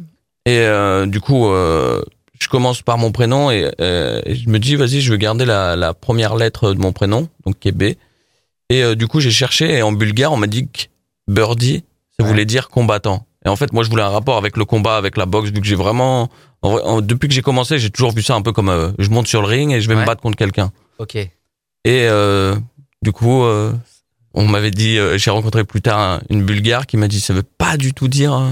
euh, 0.48 1.06
du 1.06 1.20
coup, 1.22 1.48
euh, 1.48 2.02
je 2.40 2.48
commence 2.48 2.82
par 2.82 2.98
mon 2.98 3.12
prénom 3.12 3.52
et, 3.52 3.70
euh, 3.82 4.22
et 4.26 4.36
je 4.36 4.50
me 4.50 4.58
dis 4.58 4.76
vas-y, 4.76 5.02
je 5.02 5.12
veux 5.12 5.18
garder 5.18 5.46
la, 5.46 5.76
la 5.76 5.94
première 5.94 6.36
lettre 6.36 6.74
de 6.74 6.80
mon 6.80 6.92
prénom, 6.94 7.28
donc 7.46 7.60
qui 7.60 7.68
est 7.68 7.72
B. 7.74 7.84
Et 8.70 8.84
euh, 8.84 8.96
du 8.96 9.08
coup, 9.08 9.20
j'ai 9.20 9.30
cherché 9.32 9.70
et 9.78 9.82
en 9.84 9.92
bulgare, 9.92 10.32
on 10.32 10.38
m'a 10.38 10.48
dit 10.48 10.68
que 10.68 10.84
birdie, 11.28 11.84
ça 12.18 12.24
Ouais. 12.24 12.30
voulait 12.32 12.46
dire 12.46 12.70
combattant. 12.70 13.26
Et 13.46 13.50
en 13.50 13.56
fait, 13.56 13.74
moi, 13.74 13.84
je 13.84 13.90
voulais 13.90 14.04
un 14.04 14.10
rapport 14.10 14.38
avec 14.38 14.56
le 14.56 14.66
combat, 14.66 14.96
avec 14.98 15.18
la 15.18 15.26
boxe, 15.26 15.50
vu 15.52 15.60
que 15.60 15.68
j'ai 15.68 15.76
vraiment, 15.76 16.30
en 16.62 16.72
vrai, 16.72 16.82
en- 16.84 17.02
depuis 17.02 17.28
que 17.28 17.34
j'ai 17.34 17.42
commencé, 17.42 17.80
j'ai 17.80 17.90
toujours 17.90 18.12
vu 18.14 18.22
ça 18.24 18.36
un 18.36 18.42
peu 18.42 18.52
comme 18.54 18.70
euh, 18.70 18.92
je 19.00 19.10
monte 19.10 19.28
sur 19.28 19.42
le 19.42 19.48
ring 19.48 19.72
et 19.74 19.82
je 19.82 19.88
vais 19.90 19.96
Ouais. 19.96 20.02
me 20.02 20.06
battre 20.06 20.22
contre 20.22 20.38
quelqu'un. 20.38 20.72
Ok. 21.00 21.18
Et 21.86 22.06
euh, 22.08 22.56
du 23.02 23.12
coup, 23.12 23.44
euh, 23.44 23.74
on 24.34 24.48
m'avait 24.48 24.72
dit, 24.72 24.98
euh, 24.98 25.18
j'ai 25.18 25.32
rencontré 25.32 25.64
plus 25.64 25.82
tard 25.82 26.00
un- 26.00 26.22
une 26.30 26.44
Bulgare 26.44 26.86
qui 26.86 26.98
m'a 26.98 27.08
dit, 27.08 27.20
ça 27.20 27.34
veut 27.34 27.44
pas 27.44 27.76
du 27.78 27.94
tout 27.94 28.08
dire 28.08 28.34
euh, 28.36 28.50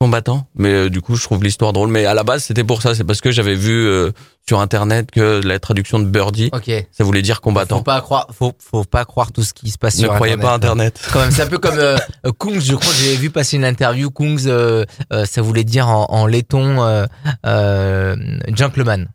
combattant. 0.00 0.46
Mais 0.54 0.72
euh, 0.72 0.90
du 0.90 1.00
coup, 1.00 1.16
je 1.16 1.22
trouve 1.24 1.42
l'histoire 1.42 1.72
drôle. 1.72 1.88
Mais 1.90 2.04
à 2.06 2.14
la 2.14 2.22
base, 2.22 2.44
c'était 2.44 2.62
pour 2.64 2.82
ça. 2.82 2.94
C'est 2.94 3.02
parce 3.04 3.20
que 3.20 3.30
j'avais 3.32 3.54
vu 3.56 3.72
euh, 3.72 4.12
sur 4.46 4.60
Internet 4.60 5.10
que 5.10 5.40
la 5.44 5.58
traduction 5.58 5.98
de 5.98 6.04
birdie, 6.04 6.50
ça 6.92 7.02
voulait 7.02 7.22
dire 7.22 7.36
Faut 7.36 7.40
combattant. 7.42 7.82
pas 7.82 8.00
croire, 8.00 8.28
faut, 8.32 8.52
faut 8.60 8.84
pas 8.84 9.04
croire 9.04 9.32
tout 9.32 9.42
ce 9.42 9.52
qui 9.52 9.70
se 9.70 9.78
passe 9.78 9.96
Ne 9.96 10.02
sur 10.04 10.14
croyez 10.14 10.34
Internet. 10.34 10.48
pas 10.48 10.54
Internet. 10.54 11.00
Quand 11.12 11.20
même, 11.20 11.30
c'est 11.32 11.42
un 11.42 11.46
peu 11.48 11.58
comme 11.58 11.78
euh, 11.78 11.98
Kungs. 12.38 12.60
Je 12.60 12.74
crois 12.76 12.92
que 12.92 12.98
j'ai 12.98 13.16
vu 13.16 13.30
passer 13.30 13.56
une 13.56 13.64
interview. 13.64 14.10
Kungs, 14.10 14.38
ça 15.24 15.42
voulait 15.42 15.64
dire 15.64 15.88
en, 15.88 16.06
en 16.10 16.26
laiton 16.26 16.82
euh, 16.84 17.06
euh, 17.44 18.16
gentleman. 18.54 19.08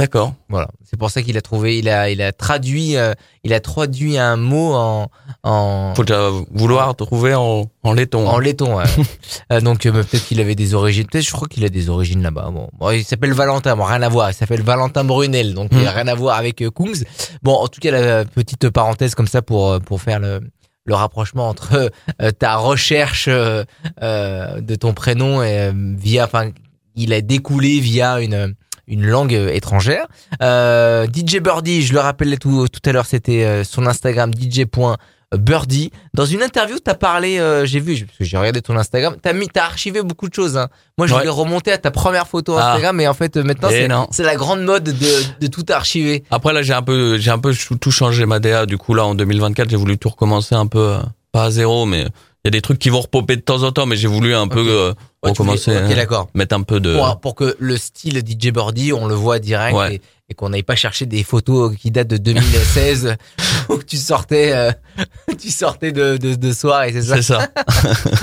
D'accord. 0.00 0.32
Voilà, 0.48 0.68
c'est 0.82 0.98
pour 0.98 1.10
ça 1.10 1.20
qu'il 1.22 1.36
a 1.36 1.42
trouvé, 1.42 1.78
il 1.78 1.88
a, 1.88 2.08
il 2.10 2.22
a 2.22 2.32
traduit, 2.32 2.96
euh, 2.96 3.12
il 3.44 3.52
a 3.52 3.60
traduit 3.60 4.16
un 4.16 4.36
mot 4.36 4.72
en 4.74 5.10
en, 5.42 5.92
Faut 5.94 6.04
déjà 6.04 6.30
vouloir 6.50 6.96
trouver 6.96 7.34
en, 7.34 7.66
en 7.82 7.92
laiton. 7.92 8.26
en 8.26 8.38
laiton. 8.38 8.76
ouais. 8.76 8.84
Euh, 9.52 9.60
donc 9.60 9.84
euh, 9.84 9.92
peut-être 9.92 10.24
qu'il 10.26 10.40
avait 10.40 10.54
des 10.54 10.74
origines. 10.74 11.06
Peut-être, 11.06 11.24
je 11.26 11.32
crois 11.32 11.48
qu'il 11.48 11.64
a 11.64 11.68
des 11.68 11.88
origines 11.90 12.22
là-bas. 12.22 12.50
Bon, 12.52 12.68
Bon, 12.78 12.90
il 12.90 13.04
s'appelle 13.04 13.32
Valentin. 13.32 13.76
Bon, 13.76 13.84
rien 13.84 14.00
à 14.02 14.08
voir. 14.08 14.30
Il 14.30 14.34
s'appelle 14.34 14.62
Valentin 14.62 15.04
Brunel, 15.04 15.54
donc 15.54 15.70
il 15.72 15.86
a 15.86 15.90
Hmm. 15.92 15.94
rien 15.96 16.08
à 16.08 16.14
voir 16.14 16.36
avec 16.38 16.62
euh, 16.62 16.70
Kungs. 16.70 17.04
Bon, 17.42 17.54
en 17.54 17.68
tout 17.68 17.80
cas, 17.80 17.90
la 17.90 18.24
petite 18.24 18.70
parenthèse 18.70 19.14
comme 19.14 19.26
ça 19.28 19.42
pour 19.42 19.70
euh, 19.70 19.78
pour 19.80 20.00
faire 20.00 20.18
le 20.20 20.40
le 20.86 20.94
rapprochement 20.94 21.48
entre 21.48 21.90
euh, 22.22 22.30
ta 22.30 22.56
recherche 22.56 23.28
de 23.28 24.74
ton 24.76 24.92
prénom 24.94 25.42
et 25.42 25.58
euh, 25.58 25.72
via, 25.96 26.24
enfin, 26.24 26.50
il 26.96 27.12
a 27.12 27.20
découlé 27.20 27.80
via 27.80 28.20
une 28.20 28.54
une 28.90 29.06
langue 29.06 29.34
euh, 29.34 29.48
étrangère. 29.52 30.06
Euh, 30.42 31.06
DJ 31.06 31.38
Birdie, 31.38 31.82
je 31.82 31.92
le 31.94 32.00
rappelais 32.00 32.36
tout, 32.36 32.68
tout 32.68 32.80
à 32.88 32.92
l'heure, 32.92 33.06
c'était 33.06 33.44
euh, 33.44 33.64
son 33.64 33.86
Instagram 33.86 34.30
dj.birdie. 34.34 35.90
Dans 36.14 36.24
une 36.26 36.42
interview, 36.42 36.78
t'as 36.78 36.94
parlé, 36.94 37.38
euh, 37.38 37.64
j'ai 37.64 37.80
vu, 37.80 38.04
parce 38.04 38.18
que 38.18 38.24
j'ai 38.24 38.36
regardé 38.36 38.62
ton 38.62 38.76
Instagram, 38.76 39.16
t'as 39.22 39.32
mis, 39.32 39.48
t'as 39.48 39.64
archivé 39.64 40.02
beaucoup 40.02 40.28
de 40.28 40.34
choses. 40.34 40.56
Hein. 40.56 40.68
Moi, 40.98 41.06
je 41.06 41.12
Ouais. 41.14 41.20
voulais 41.20 41.30
remonter 41.30 41.72
à 41.72 41.78
ta 41.78 41.90
première 41.90 42.26
photo 42.26 42.56
Ah. 42.58 42.68
Instagram, 42.72 42.96
mais 42.96 43.06
en 43.06 43.14
fait, 43.14 43.36
maintenant, 43.36 43.68
Eh 43.72 43.88
c'est, 44.10 44.22
la 44.24 44.36
grande 44.36 44.62
mode 44.64 44.84
de, 44.84 44.92
de 45.40 45.46
tout 45.46 45.64
archiver. 45.70 46.24
Après 46.30 46.52
là, 46.52 46.62
j'ai 46.62 46.74
un 46.74 46.82
peu, 46.82 47.16
j'ai 47.18 47.30
un 47.30 47.38
peu 47.38 47.54
tout 47.80 47.90
changé 47.90 48.26
ma 48.26 48.40
DA. 48.40 48.66
Du 48.66 48.76
coup 48.78 48.94
là, 48.94 49.04
en 49.04 49.14
2024, 49.14 49.70
j'ai 49.70 49.76
voulu 49.76 49.98
tout 49.98 50.08
recommencer 50.08 50.54
un 50.54 50.66
peu, 50.66 50.96
pas 51.32 51.44
à 51.44 51.50
zéro, 51.50 51.86
mais 51.86 52.06
il 52.44 52.46
y 52.46 52.48
a 52.48 52.50
des 52.52 52.60
trucs 52.62 52.78
qui 52.78 52.88
vont 52.88 53.00
repopper 53.00 53.36
de 53.36 53.40
temps 53.42 53.62
en 53.62 53.72
temps. 53.72 53.86
Mais 53.86 53.96
j'ai 53.96 54.08
voulu 54.08 54.34
un 54.34 54.48
peu 54.48 54.64
euh, 54.66 54.92
Ouais, 55.22 55.30
recommencer, 55.30 55.72
voulais- 55.74 55.86
Ok, 55.90 55.96
d'accord. 55.96 56.28
mettre 56.34 56.54
un 56.56 56.62
peu 56.62 56.80
de. 56.80 56.96
Pour, 56.96 57.20
pour 57.20 57.34
que 57.34 57.54
le 57.58 57.76
style 57.76 58.18
DJ 58.26 58.50
Birdie, 58.52 58.92
on 58.92 59.06
le 59.06 59.14
voit 59.14 59.38
direct 59.38 59.76
Ouais. 59.76 59.96
et, 59.96 60.00
et 60.30 60.34
qu'on 60.34 60.48
n'aille 60.50 60.62
pas 60.62 60.76
chercher 60.76 61.04
des 61.06 61.22
photos 61.22 61.76
qui 61.76 61.90
datent 61.90 62.08
de 62.08 62.16
2016 62.16 63.16
où 63.68 63.82
tu 63.82 63.96
sortais, 63.98 64.52
euh, 64.52 64.70
tu 65.38 65.50
sortais 65.50 65.92
de, 65.92 66.16
de, 66.16 66.34
de 66.34 66.52
soirée, 66.52 66.92
c'est 66.92 67.02
ça? 67.02 67.16
C'est 67.16 67.22
ça. 67.22 67.48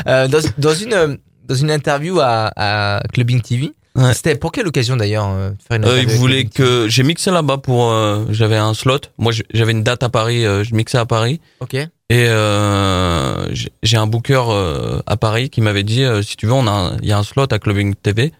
Euh, 0.07 0.27
dans, 0.27 0.39
dans 0.57 0.73
une 0.73 1.17
dans 1.47 1.55
une 1.55 1.71
interview 1.71 2.19
à, 2.19 2.51
à 2.57 3.01
Clubbing 3.13 3.41
TV, 3.41 3.71
Ouais. 3.95 4.13
c'était 4.13 4.35
pour 4.35 4.51
quelle 4.51 4.67
occasion 4.67 4.95
d'ailleurs 4.95 5.27
euh, 5.27 5.49
de 5.51 5.55
faire 5.67 5.77
une 5.77 5.85
Euh, 5.85 5.87
interview 5.93 6.09
ils 6.11 6.17
voulaient 6.19 6.45
que 6.45 6.87
j'ai 6.87 7.01
mixé 7.03 7.31
là-bas 7.31 7.57
pour. 7.57 7.91
j'avais 8.29 8.55
un 8.57 8.73
slot. 8.75 8.99
Moi, 9.17 9.31
j'avais 9.53 9.71
une 9.71 9.81
date 9.83 10.03
à 10.03 10.09
Paris. 10.09 10.41
je 10.43 10.75
mixais 10.75 10.97
à 10.99 11.05
Paris. 11.07 11.39
Ok. 11.61 11.75
Et 12.09 12.25
euh, 12.29 13.47
j'ai- 13.83 13.97
un 13.97 14.07
booker 14.07 14.41
euh, 14.49 15.01
à 15.05 15.17
Paris 15.17 15.49
qui 15.49 15.59
m'avait 15.61 15.83
dit 15.83 16.03
euh, 16.03 16.21
si 16.21 16.37
tu 16.37 16.45
veux, 16.45 16.53
on 16.53 16.65
a, 16.67 16.71
un- 16.71 16.97
il 17.01 17.07
y 17.07 17.11
a 17.11 17.17
un 17.17 17.23
slot 17.23 17.47
à 17.51 17.59
Clubbing 17.59 17.95
TV. 17.95 18.31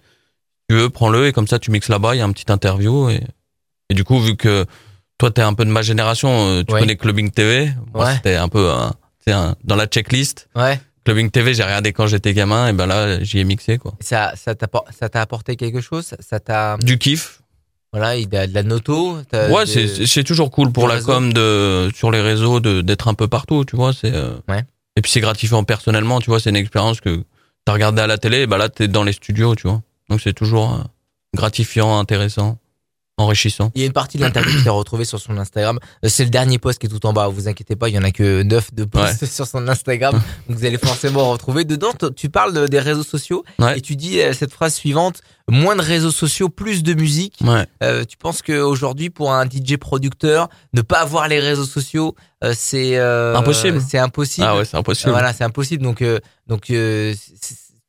Tu 0.70 0.76
veux, 0.76 0.90
prends-le 0.90 1.28
et 1.28 1.34
comme 1.34 1.48
ça, 1.48 1.60
tu 1.60 1.72
mixes 1.72 1.90
là-bas. 1.90 2.16
Il 2.16 2.20
y 2.20 2.22
a 2.22 2.26
un 2.26 2.32
petit 2.32 2.50
interview 2.52 3.10
et, 3.10 3.22
et 3.90 3.94
du 3.94 4.04
coup, 4.04 4.20
vu 4.20 4.36
que 4.38 4.66
toi, 5.18 5.32
t'es 5.32 5.42
un 5.42 5.54
peu 5.54 5.66
de 5.66 5.70
ma 5.72 5.82
génération, 5.82 6.30
euh, 6.30 6.64
tu 6.66 6.74
Ouais. 6.74 6.80
connais 6.82 6.96
Clubbing 6.96 7.32
TV. 7.32 7.72
Moi, 7.94 8.06
Ouais. 8.06 8.14
c'était 8.16 8.36
un 8.36 8.48
peu 8.50 8.70
un- 8.72 8.94
un- 9.30 9.56
dans 9.66 9.76
la 9.76 9.88
checklist. 9.88 10.48
Ouais. 10.56 10.80
Clubbing 11.04 11.30
TV, 11.32 11.54
j'ai 11.54 11.64
regardé 11.64 11.92
quand 11.94 12.08
j'étais 12.08 12.34
gamin 12.34 12.70
et 12.70 12.74
ben 12.74 12.86
là, 12.86 13.22
j'y 13.24 13.40
ai 13.40 13.44
mixé 13.46 13.78
quoi. 13.78 13.94
Ça 14.02 14.34
ça 14.36 14.56
t'a 14.56 14.68
por- 14.68 14.86
ça 14.98 15.08
t'a 15.10 15.22
apporté 15.22 15.56
quelque 15.56 15.80
chose? 15.82 16.14
Ça 16.20 16.40
t'a 16.42 16.78
Du 16.82 16.98
kiff. 16.98 17.42
Voilà 17.94 18.18
il 18.18 18.32
y 18.32 18.38
a 18.38 18.48
de 18.48 18.54
la 18.54 18.64
noto. 18.64 19.18
Ouais, 19.34 19.66
c'est 19.66 20.24
toujours 20.24 20.52
cool 20.52 20.72
pour 20.72 20.88
la 20.88 20.96
réseau. 20.96 21.08
com 21.08 21.34
de 21.34 21.90
sur 21.96 22.12
les 22.12 22.22
réseaux 22.22 22.60
d'être 22.60 23.08
un 23.08 23.14
peu 23.14 23.28
partout, 23.28 23.66
tu 23.66 23.76
vois. 23.76 23.94
C'est 23.94 24.14
euh, 24.14 24.32
Ouais. 24.48 24.64
Et 24.96 25.02
puis 25.02 25.12
c'est 25.12 25.22
gratifiant 25.22 25.64
personnellement, 25.64 26.20
tu 26.20 26.30
vois. 26.30 26.40
C'est 26.40 26.50
une 26.50 26.56
expérience 26.56 27.02
que 27.02 27.24
t'as 27.66 27.74
regardé 27.74 28.02
à 28.02 28.08
la 28.08 28.18
télé, 28.18 28.42
et 28.42 28.48
bah 28.48 28.58
là 28.58 28.70
t'es 28.70 28.88
dans 28.88 29.04
les 29.04 29.14
studios, 29.14 29.56
tu 29.56 29.68
vois. 29.68 29.82
Donc 30.10 30.22
c'est 30.22 30.34
toujours 30.34 30.74
euh, 30.74 30.84
gratifiant, 31.36 32.00
intéressant. 32.00 32.58
Enrichissant. 33.18 33.72
Il 33.76 33.82
y 33.82 33.84
a 33.84 33.88
une 33.88 33.94
partie 33.94 34.18
de 34.18 34.24
l'interview 34.24 34.62
qui 34.62 34.68
est 34.68 34.72
retrouvée 34.72 35.06
sur 35.06 35.20
son 35.20 35.38
Instagram. 35.38 35.80
Euh, 36.06 36.10
C'est 36.10 36.24
le 36.24 36.30
dernier 36.30 36.60
post 36.60 36.80
qui 36.80 36.86
est 36.86 36.90
tout 36.90 37.06
en 37.06 37.14
bas. 37.14 37.28
Vous 37.28 37.48
inquiétez 37.48 37.76
pas, 37.76 37.90
il 37.90 37.96
y 37.96 38.00
en 38.00 38.04
a 38.04 38.12
que 38.12 38.44
9 38.44 38.74
de 38.74 38.84
posts 38.86 39.26
sur 39.32 39.48
son 39.48 39.68
Instagram. 39.68 40.14
Donc 40.48 40.58
vous 40.58 40.66
allez 40.66 40.78
forcément 40.78 41.30
retrouver. 41.32 41.66
Dedans, 41.66 41.92
tu 42.16 42.30
parles 42.30 42.54
de- 42.54 42.68
des 42.68 42.80
réseaux 42.80 43.04
sociaux 43.04 43.44
Ouais. 43.60 43.78
et 43.80 43.82
tu 43.82 43.96
dis 43.96 44.22
euh, 44.22 44.34
cette 44.34 44.54
phrase 44.54 44.76
suivante 44.76 45.22
moins 45.50 45.76
de 45.78 45.82
réseaux 45.82 46.12
sociaux, 46.12 46.50
plus 46.50 46.84
de 46.84 46.94
musique. 46.94 47.36
Ouais. 47.42 47.66
Euh, 47.82 48.04
tu 48.04 48.18
penses 48.18 48.42
qu'aujourd'hui, 48.42 49.10
pour 49.10 49.32
un 49.34 49.46
DJ 49.46 49.78
producteur, 49.78 50.50
ne 50.74 50.82
pas 50.82 51.00
avoir 51.00 51.28
les 51.30 51.40
réseaux 51.40 51.64
sociaux, 51.66 52.16
euh, 52.44 52.54
c'est 52.56 52.98
euh, 52.98 53.34
Impossible. 53.36 53.82
C'est 53.88 53.98
impossible. 53.98 54.46
Ah 54.48 54.58
ouais, 54.58 54.66
c'est 54.66 54.76
impossible. 54.78 55.12
Voilà, 55.12 55.32
c'est 55.34 55.46
impossible. 55.46 55.82
Donc, 55.84 56.02
euh, 56.02 56.20
donc, 56.48 56.70
euh, 56.70 57.14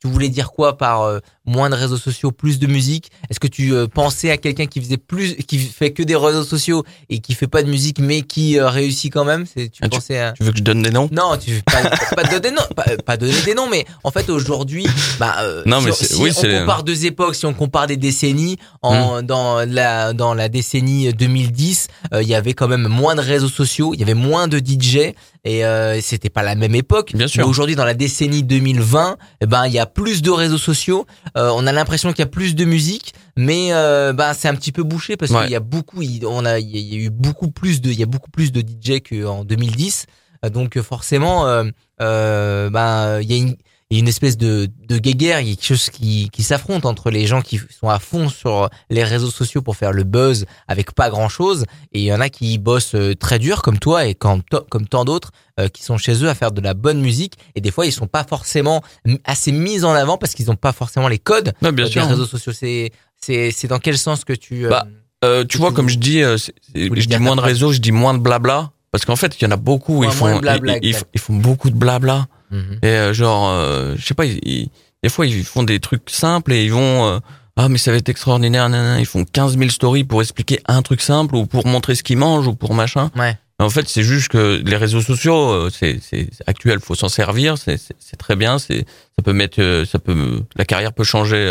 tu 0.01 0.09
voulais 0.09 0.29
dire 0.29 0.53
quoi 0.53 0.77
par 0.79 1.03
euh, 1.03 1.19
moins 1.45 1.71
de 1.71 1.75
réseaux 1.75 1.97
sociaux, 1.97 2.31
plus 2.31 2.59
de 2.59 2.67
musique? 2.67 3.11
Est-ce 3.31 3.41
que 3.41 3.47
tu 3.49 3.75
euh, 3.75 3.87
pensais 3.87 4.31
à 4.31 4.37
quelqu'un 4.37 4.67
qui 4.67 4.81
faisait 4.81 4.97
plus, 4.97 5.35
qui 5.35 5.59
fait 5.59 5.91
que 5.93 6.03
des 6.03 6.15
réseaux 6.15 6.45
sociaux 6.45 6.85
et 7.09 7.19
qui 7.19 7.35
fait 7.35 7.47
pas 7.49 7.63
de 7.63 7.69
musique, 7.69 7.99
mais 7.99 8.23
qui 8.23 8.59
euh, 8.59 8.69
réussit 8.69 9.13
quand 9.13 9.25
même? 9.25 9.45
C'est 9.47 9.69
tu 9.69 9.81
Ah, 9.83 9.89
pensais 9.89 10.19
à 10.19 10.33
Tu 10.33 10.45
veux 10.45 10.53
que 10.53 10.59
je 10.59 10.63
donne 10.63 10.83
des 10.83 10.91
noms? 10.91 11.09
Non, 11.11 11.37
tu 11.37 11.63
pas, 11.63 11.91
pas 12.15 12.25
donner 12.25 12.41
des 12.41 12.51
noms, 12.53 12.63
pas, 12.77 12.85
pas 13.05 13.17
donner 13.17 13.41
des 13.45 13.55
noms, 13.55 13.69
mais 13.69 13.87
en 14.05 14.11
fait 14.11 14.29
aujourd'hui, 14.31 14.87
bah, 15.19 15.37
euh, 15.41 15.63
Non, 15.67 15.81
si, 15.81 15.87
mais 15.87 15.93
si 15.93 16.15
oui, 16.23 16.31
on 16.37 16.59
compare 16.61 16.85
deux 16.85 17.07
époques, 17.07 17.35
si 17.35 17.47
on 17.47 17.55
compare 17.55 17.87
des 17.87 17.97
décennies, 17.97 18.57
en 18.83 19.23
dans 19.23 19.65
la 19.67 20.13
dans 20.13 20.35
la 20.35 20.49
décennie 20.49 21.13
2010, 21.13 21.89
euh, 22.15 22.23
il 22.23 22.29
y 22.29 22.35
avait 22.35 22.55
quand 22.55 22.69
même 22.69 22.87
moins 22.89 23.15
de 23.15 23.21
réseaux 23.21 23.49
sociaux, 23.49 23.93
il 23.95 24.01
y 24.01 24.03
avait 24.03 24.15
moins 24.15 24.49
de 24.49 24.59
DJ 24.59 25.15
et 25.45 25.65
euh, 25.65 26.01
c'était 26.01 26.31
pas 26.31 26.43
la 26.43 26.55
même 26.55 26.75
époque. 26.75 27.13
Bien 27.15 27.29
sûr. 27.29 27.43
Mais 27.43 27.49
aujourd'hui, 27.49 27.77
dans 27.77 27.85
la 27.85 27.95
décennie 27.95 28.43
2020, 28.43 29.17
eh 29.41 29.47
ben 29.47 29.67
il 29.67 29.73
y 29.73 29.79
a 29.79 29.87
plus 29.93 30.23
de 30.23 30.31
réseaux 30.31 30.59
sociaux, 30.59 31.07
euh, 31.37 31.51
on 31.55 31.67
a 31.67 31.73
l'impression 31.73 32.11
qu'il 32.11 32.21
y 32.21 32.23
a 32.23 32.27
plus 32.27 32.55
de 32.55 32.65
musique, 32.65 33.15
mais 33.37 33.69
euh, 33.73 34.13
ben 34.13 34.35
c'est 34.35 34.49
un 34.49 34.55
petit 34.55 34.73
peu 34.73 34.83
bouché 34.83 35.17
parce 35.17 35.33
Ouais. 35.33 35.43
qu'il 35.43 35.51
y 35.53 35.57
a 35.57 35.61
beaucoup, 35.61 36.03
il, 36.03 36.25
on 36.27 36.45
a 36.45 36.59
il 36.59 36.77
y 36.77 36.95
a 36.95 36.99
eu 37.07 37.11
beaucoup 37.11 37.51
plus 37.51 37.81
de, 37.81 37.91
il 37.91 37.99
y 37.99 38.03
a 38.03 38.07
beaucoup 38.07 38.31
plus 38.31 38.53
de 38.53 38.61
DJ 38.61 39.01
qu'en 39.01 39.45
2010. 39.45 40.07
Euh, 40.45 40.51
Donc 40.51 40.79
forcément, 40.81 41.47
euh, 41.49 41.65
euh, 42.01 42.71
ben 42.71 43.21
il 43.21 43.31
y 43.31 43.35
a 43.35 43.39
une 43.39 43.57
il 43.91 43.97
y 43.97 44.01
a 44.01 44.03
une 44.03 44.09
espèce 44.09 44.37
de, 44.37 44.69
de 44.87 44.99
guéguerre, 44.99 45.41
il 45.41 45.49
y 45.49 45.53
a 45.53 45.55
quelque 45.55 45.65
chose 45.65 45.89
qui, 45.89 46.29
qui 46.31 46.43
s'affronte 46.43 46.85
entre 46.85 47.11
les 47.11 47.27
gens 47.27 47.41
qui 47.41 47.59
sont 47.81 47.89
à 47.89 47.99
fond 47.99 48.29
sur 48.29 48.69
les 48.91 49.03
réseaux 49.03 49.31
sociaux 49.31 49.63
pour 49.63 49.77
faire 49.77 49.93
le 49.93 50.05
buzz 50.05 50.45
avec 50.67 50.93
pas 50.93 51.09
grand 51.09 51.31
chose, 51.31 51.65
et 51.93 52.01
il 52.01 52.05
y 52.05 52.13
en 52.13 52.21
a 52.21 52.29
qui 52.29 52.59
bossent 52.59 52.95
euh, 52.95 53.15
très 53.15 53.39
dur 53.39 53.63
comme 53.63 53.79
toi 53.79 54.05
et 54.07 54.15
comme, 54.15 54.43
comme 54.71 54.87
tant 54.87 55.07
d'autres 55.07 55.31
euh, 55.59 55.69
qui 55.69 55.83
sont 55.83 55.97
chez 55.97 56.23
eux 56.23 56.29
à 56.29 56.35
faire 56.35 56.53
de 56.53 56.61
la 56.61 56.75
bonne 56.75 57.01
musique, 57.01 57.35
et 57.55 57.63
des 57.63 57.71
fois 57.71 57.87
ils 57.87 57.93
sont 57.93 58.07
pas 58.07 58.25
forcément 58.25 58.83
assez 59.25 59.53
mis 59.53 59.85
en 59.85 59.93
avant 59.95 60.19
parce 60.19 60.35
qu'ils 60.35 60.51
ont 60.51 60.57
pas 60.57 60.73
forcément 60.73 61.09
les 61.09 61.19
codes 61.19 61.55
Ouais, 61.63 61.73
bien 61.73 61.87
euh, 61.87 61.89
sûr. 61.89 62.03
des 62.03 62.09
réseaux 62.11 62.27
sociaux. 62.27 62.53
C'est 62.53 62.91
c'est 63.19 63.51
c'est 63.53 63.69
dans 63.69 63.79
quel 63.79 63.97
sens 63.97 64.25
que 64.25 64.35
tu 64.35 64.67
euh, 64.67 64.71
Bah, 64.71 64.87
Euh, 65.25 65.45
tu 65.45 65.57
vois, 65.59 65.73
comme 65.73 65.89
je 65.89 65.97
dis, 65.99 66.21
je 66.21 67.07
dis 67.07 67.19
moins 67.19 67.37
de 67.37 67.41
réseaux, 67.41 67.73
je 67.73 67.79
dis 67.81 67.91
moins 67.91 68.13
de 68.15 68.19
blabla. 68.21 68.71
Parce 68.93 69.05
qu'en 69.05 69.17
fait, 69.17 69.37
il 69.39 69.45
y 69.45 69.47
en 69.47 69.51
a 69.51 69.57
beaucoup, 69.57 69.99
Ouais, 69.99 70.07
ils 70.07 70.13
font, 70.13 70.35
de 70.37 70.41
blabla, 70.41 70.77
ils, 70.79 70.85
ils- 70.85 70.89
exact. 70.91 71.11
ils 71.15 71.21
font 71.21 71.35
beaucoup 71.35 71.69
de 71.71 71.75
blabla. 71.75 72.27
Mhm. 72.51 72.79
Et 72.83 72.87
euh, 72.87 73.13
genre, 73.13 73.49
euh, 73.51 73.95
je 73.97 74.05
sais 74.07 74.15
pas, 74.15 74.25
ils, 74.25 74.39
ils- 74.43 74.71
des 75.03 75.09
fois 75.09 75.27
ils 75.27 75.45
font 75.45 75.63
des 75.63 75.79
trucs 75.81 76.09
simples 76.11 76.53
et 76.53 76.65
ils 76.65 76.73
vont, 76.73 77.07
euh, 77.07 77.19
ah 77.57 77.69
mais 77.69 77.79
ça 77.79 77.91
va 77.91 77.97
être 77.99 78.09
extraordinaire, 78.09 78.69
nanana. 78.69 78.99
ils 79.01 79.07
font 79.07 79.25
15 79.25 79.57
000 79.59 79.71
stories 79.71 80.05
pour 80.05 80.21
expliquer 80.23 80.61
un 80.67 80.83
truc 80.83 81.01
simple 81.01 81.37
ou 81.37 81.47
pour 81.47 81.67
montrer 81.67 81.95
ce 81.95 82.03
qu'ils 82.03 82.19
mangent 82.19 82.47
ou 82.49 82.55
pour 82.55 82.75
machin. 82.75 83.11
ouais 83.17 83.37
En 83.61 83.71
fait, 83.71 83.89
c'est 83.89 84.03
juste 84.05 84.29
que 84.29 84.63
les 84.65 84.77
réseaux 84.77 85.01
sociaux, 85.03 85.51
euh, 85.51 85.71
c'est 85.71 85.99
c'est 86.01 86.29
actuel, 86.47 86.81
faut 86.81 86.95
s'en 86.95 87.09
servir, 87.09 87.57
c'est 87.59 87.79
très 88.19 88.37
bien, 88.37 88.59
c'est 88.59 88.87
ça 89.17 89.23
peut 89.25 89.33
mettre, 89.33 89.61
euh, 89.61 89.85
ça 89.85 89.99
peut, 89.99 90.43
la 90.57 90.65
carrière 90.65 90.93
peut 90.93 91.05
changer 91.05 91.43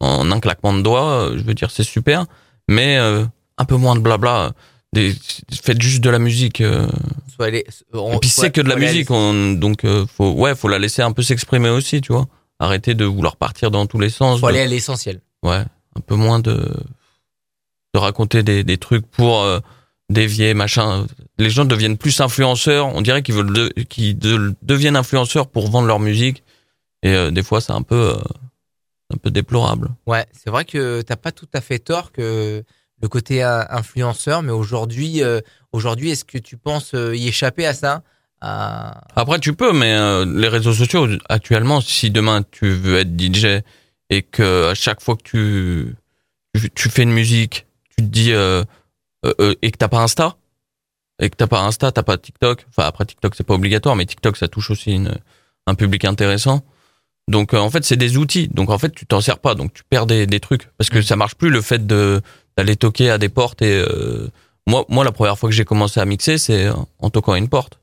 en 0.00 0.30
un 0.30 0.40
claquement 0.40 0.74
de 0.74 0.82
doigts. 0.82 1.30
Je 1.36 1.42
veux 1.42 1.54
dire, 1.54 1.70
c'est 1.70 1.82
super, 1.84 2.24
mais 2.68 2.96
un 2.96 3.64
peu 3.66 3.76
moins 3.76 3.94
de 3.94 4.00
blabla. 4.00 4.52
Des, 4.96 5.14
faites 5.62 5.82
juste 5.82 6.02
de 6.02 6.08
la 6.10 6.18
musique. 6.18 6.60
euh, 6.62 6.88
soit 7.34 7.50
les, 7.50 7.66
on- 7.92 8.14
et 8.14 8.18
puis 8.18 8.30
c'est 8.30 8.50
que 8.50 8.60
de 8.62 8.68
la 8.68 8.76
musique, 8.76 9.10
on, 9.10 9.52
donc 9.52 9.84
euh, 9.84 10.06
faut 10.06 10.30
ouais, 10.32 10.54
faut 10.54 10.68
la 10.68 10.78
laisser 10.78 11.02
un 11.02 11.12
peu 11.12 11.22
s'exprimer 11.22 11.68
aussi, 11.68 12.00
tu 12.00 12.12
vois. 12.12 12.26
Arrêter 12.58 12.94
de 12.94 13.04
vouloir 13.04 13.36
partir 13.36 13.70
dans 13.70 13.84
tous 13.86 13.98
les 14.00 14.08
sens. 14.10 14.40
faut 14.40 14.46
de- 14.46 14.52
aller 14.52 14.60
à 14.62 14.66
l'essentiel. 14.66 15.20
ouais, 15.42 15.62
un 15.96 16.00
peu 16.00 16.14
moins 16.14 16.38
de 16.40 16.54
de 17.94 17.98
raconter 17.98 18.42
des, 18.42 18.64
des 18.64 18.78
trucs 18.78 19.06
pour 19.06 19.42
euh, 19.42 19.60
dévier 20.10 20.54
machin. 20.54 21.06
Les 21.38 21.50
gens 21.50 21.64
deviennent 21.64 21.98
plus 21.98 22.20
influenceurs. 22.20 22.86
On 22.94 23.02
dirait 23.02 23.22
qu'ils 23.22 23.34
veulent 23.34 23.52
de- 23.52 23.68
qu'ils 23.88 24.18
de- 24.18 24.54
deviennent 24.62 24.96
influenceurs 24.96 25.46
pour 25.48 25.70
vendre 25.70 25.86
leur 25.88 26.00
musique. 26.00 26.42
Et 27.02 27.10
euh, 27.14 27.30
des 27.30 27.42
fois, 27.42 27.60
c'est 27.60 27.72
un 27.72 27.82
peu 27.82 28.14
euh, 28.14 28.16
un 29.12 29.16
peu 29.18 29.30
déplorable. 29.30 29.90
Ouais, 30.06 30.26
c'est 30.32 30.50
vrai 30.50 30.64
que 30.64 31.02
t'as 31.02 31.16
pas 31.16 31.32
tout 31.32 31.48
à 31.54 31.60
fait 31.60 31.78
tort 31.78 32.12
que 32.12 32.64
le 33.02 33.08
côté 33.08 33.44
euh, 33.44 33.62
influenceur, 33.68 34.42
mais 34.42 34.52
aujourd'hui, 34.52 35.22
euh, 35.22 35.40
aujourd'hui, 35.72 36.10
est-ce 36.10 36.24
que 36.24 36.38
tu 36.38 36.56
penses 36.56 36.94
euh, 36.94 37.16
y 37.16 37.28
échapper 37.28 37.66
à 37.66 37.74
ça. 37.74 38.02
Après, 38.40 39.40
tu 39.40 39.54
peux, 39.54 39.72
mais 39.72 39.96
les 40.24 40.46
réseaux 40.46 40.74
sociaux 40.74 41.08
actuellement, 41.28 41.80
si 41.80 42.10
demain 42.10 42.44
tu 42.48 42.70
veux 42.70 42.98
être 42.98 43.18
DJ 43.18 43.62
et 44.08 44.22
que 44.22 44.70
à 44.70 44.74
chaque 44.74 45.00
fois 45.00 45.16
que 45.16 45.22
tu 45.22 45.96
tu, 46.74 46.88
fais 46.88 47.02
une 47.02 47.12
musique, 47.12 47.66
tu 47.88 48.04
te 48.04 48.08
dis 48.08 48.30
et 48.30 49.70
que 49.70 49.76
t'as 49.76 49.88
pas 49.88 50.00
Insta 50.00 50.36
et 51.18 51.28
que 51.28 51.34
t'as 51.34 51.48
pas 51.48 51.62
Insta, 51.62 51.90
t'as 51.90 52.04
pas 52.04 52.18
TikTok. 52.18 52.66
Enfin 52.68 52.86
après 52.86 53.06
TikTok 53.06 53.34
c'est 53.34 53.42
pas 53.42 53.54
obligatoire, 53.54 53.96
mais 53.96 54.06
TikTok 54.06 54.36
ça 54.36 54.46
touche 54.46 54.70
aussi 54.70 54.92
une, 54.92 55.18
un 55.66 55.74
public 55.74 56.04
intéressant. 56.04 56.62
Donc 57.28 57.54
euh, 57.54 57.58
en 57.58 57.70
fait 57.70 57.84
c'est 57.84 57.96
des 57.96 58.16
outils. 58.16 58.48
Donc 58.48 58.70
en 58.70 58.78
fait 58.78 58.94
tu 58.94 59.06
t'en 59.06 59.20
sers 59.20 59.38
pas, 59.38 59.54
donc 59.54 59.72
tu 59.74 59.82
perds 59.88 60.06
des, 60.06 60.26
des 60.26 60.40
trucs 60.40 60.68
parce 60.78 60.90
que 60.90 60.96
Mhm. 60.98 61.02
ça 61.02 61.16
marche 61.16 61.34
plus 61.34 61.50
le 61.50 61.60
fait 61.60 61.86
de 61.86 62.20
d'aller 62.56 62.76
toquer 62.76 63.10
à 63.10 63.18
des 63.18 63.28
portes 63.28 63.62
et 63.62 63.78
euh, 63.80 64.30
moi 64.66 64.84
moi 64.88 65.04
la 65.04 65.12
première 65.12 65.38
fois 65.38 65.48
que 65.50 65.54
j'ai 65.54 65.64
commencé 65.64 65.98
à 66.00 66.04
mixer 66.04 66.38
c'est 66.38 66.68
en 66.98 67.10
toquant 67.10 67.32
à 67.32 67.38
une 67.38 67.48
porte. 67.48 67.80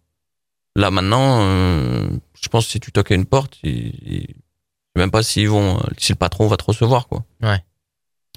Là 0.75 0.89
maintenant, 0.89 1.41
euh, 1.41 2.09
je 2.41 2.47
pense 2.49 2.65
que 2.65 2.71
si 2.71 2.79
tu 2.79 2.91
toques 2.91 3.11
à 3.11 3.15
une 3.15 3.25
porte, 3.25 3.57
ils, 3.63 3.93
ils- 4.01 4.35
même 4.95 5.11
pas 5.11 5.23
s'ils 5.23 5.49
vont, 5.49 5.79
si 5.97 6.11
le 6.13 6.17
patron 6.17 6.47
va 6.47 6.55
te 6.57 6.63
recevoir 6.63 7.07
quoi. 7.07 7.23
Ouais. 7.41 7.59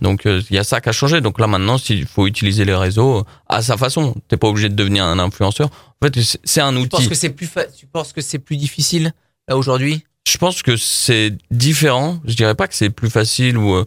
Donc 0.03 0.27
euh, 0.27 0.43
il 0.51 0.57
y 0.57 0.59
a 0.59 0.65
ça 0.65 0.81
qui 0.83 0.89
a 0.89 0.93
changé. 0.93 1.21
Donc 1.23 1.39
là 1.41 1.47
maintenant, 1.47 1.79
s'il 1.79 2.05
faut 2.07 2.27
utiliser 2.27 2.65
les 2.67 2.75
réseaux 2.75 3.19
euh, 3.21 3.25
à 3.49 3.63
sa 3.63 3.77
façon, 3.79 4.15
t'es 4.29 4.37
pas 4.37 4.49
obligé 4.49 4.69
de 4.69 4.75
devenir 4.75 5.05
un 5.05 5.19
influenceur. 5.19 5.69
En 6.03 6.07
fait, 6.07 6.21
c'est- 6.45 6.61
un 6.61 6.75
Tu 6.79 6.89
penses 6.89 7.01
outil. 7.01 7.09
que 7.09 7.15
c'est 7.15 7.31
plus, 7.31 7.47
fa- 7.47 7.65
tu 7.67 7.87
penses 7.87 8.13
que 8.13 8.21
c'est 8.21 8.39
plus 8.39 8.57
difficile 8.57 9.13
là 9.49 9.57
aujourd'hui? 9.57 10.05
Je 10.27 10.39
pense 10.39 10.63
que 10.63 10.77
c'est 10.77 11.33
différent. 11.51 12.19
Je 12.25 12.35
dirais 12.35 12.55
pas 12.55 12.67
que 12.69 12.75
c'est 12.75 12.91
plus 12.91 13.11
facile 13.11 13.57
ou 13.57 13.75
euh, 13.75 13.85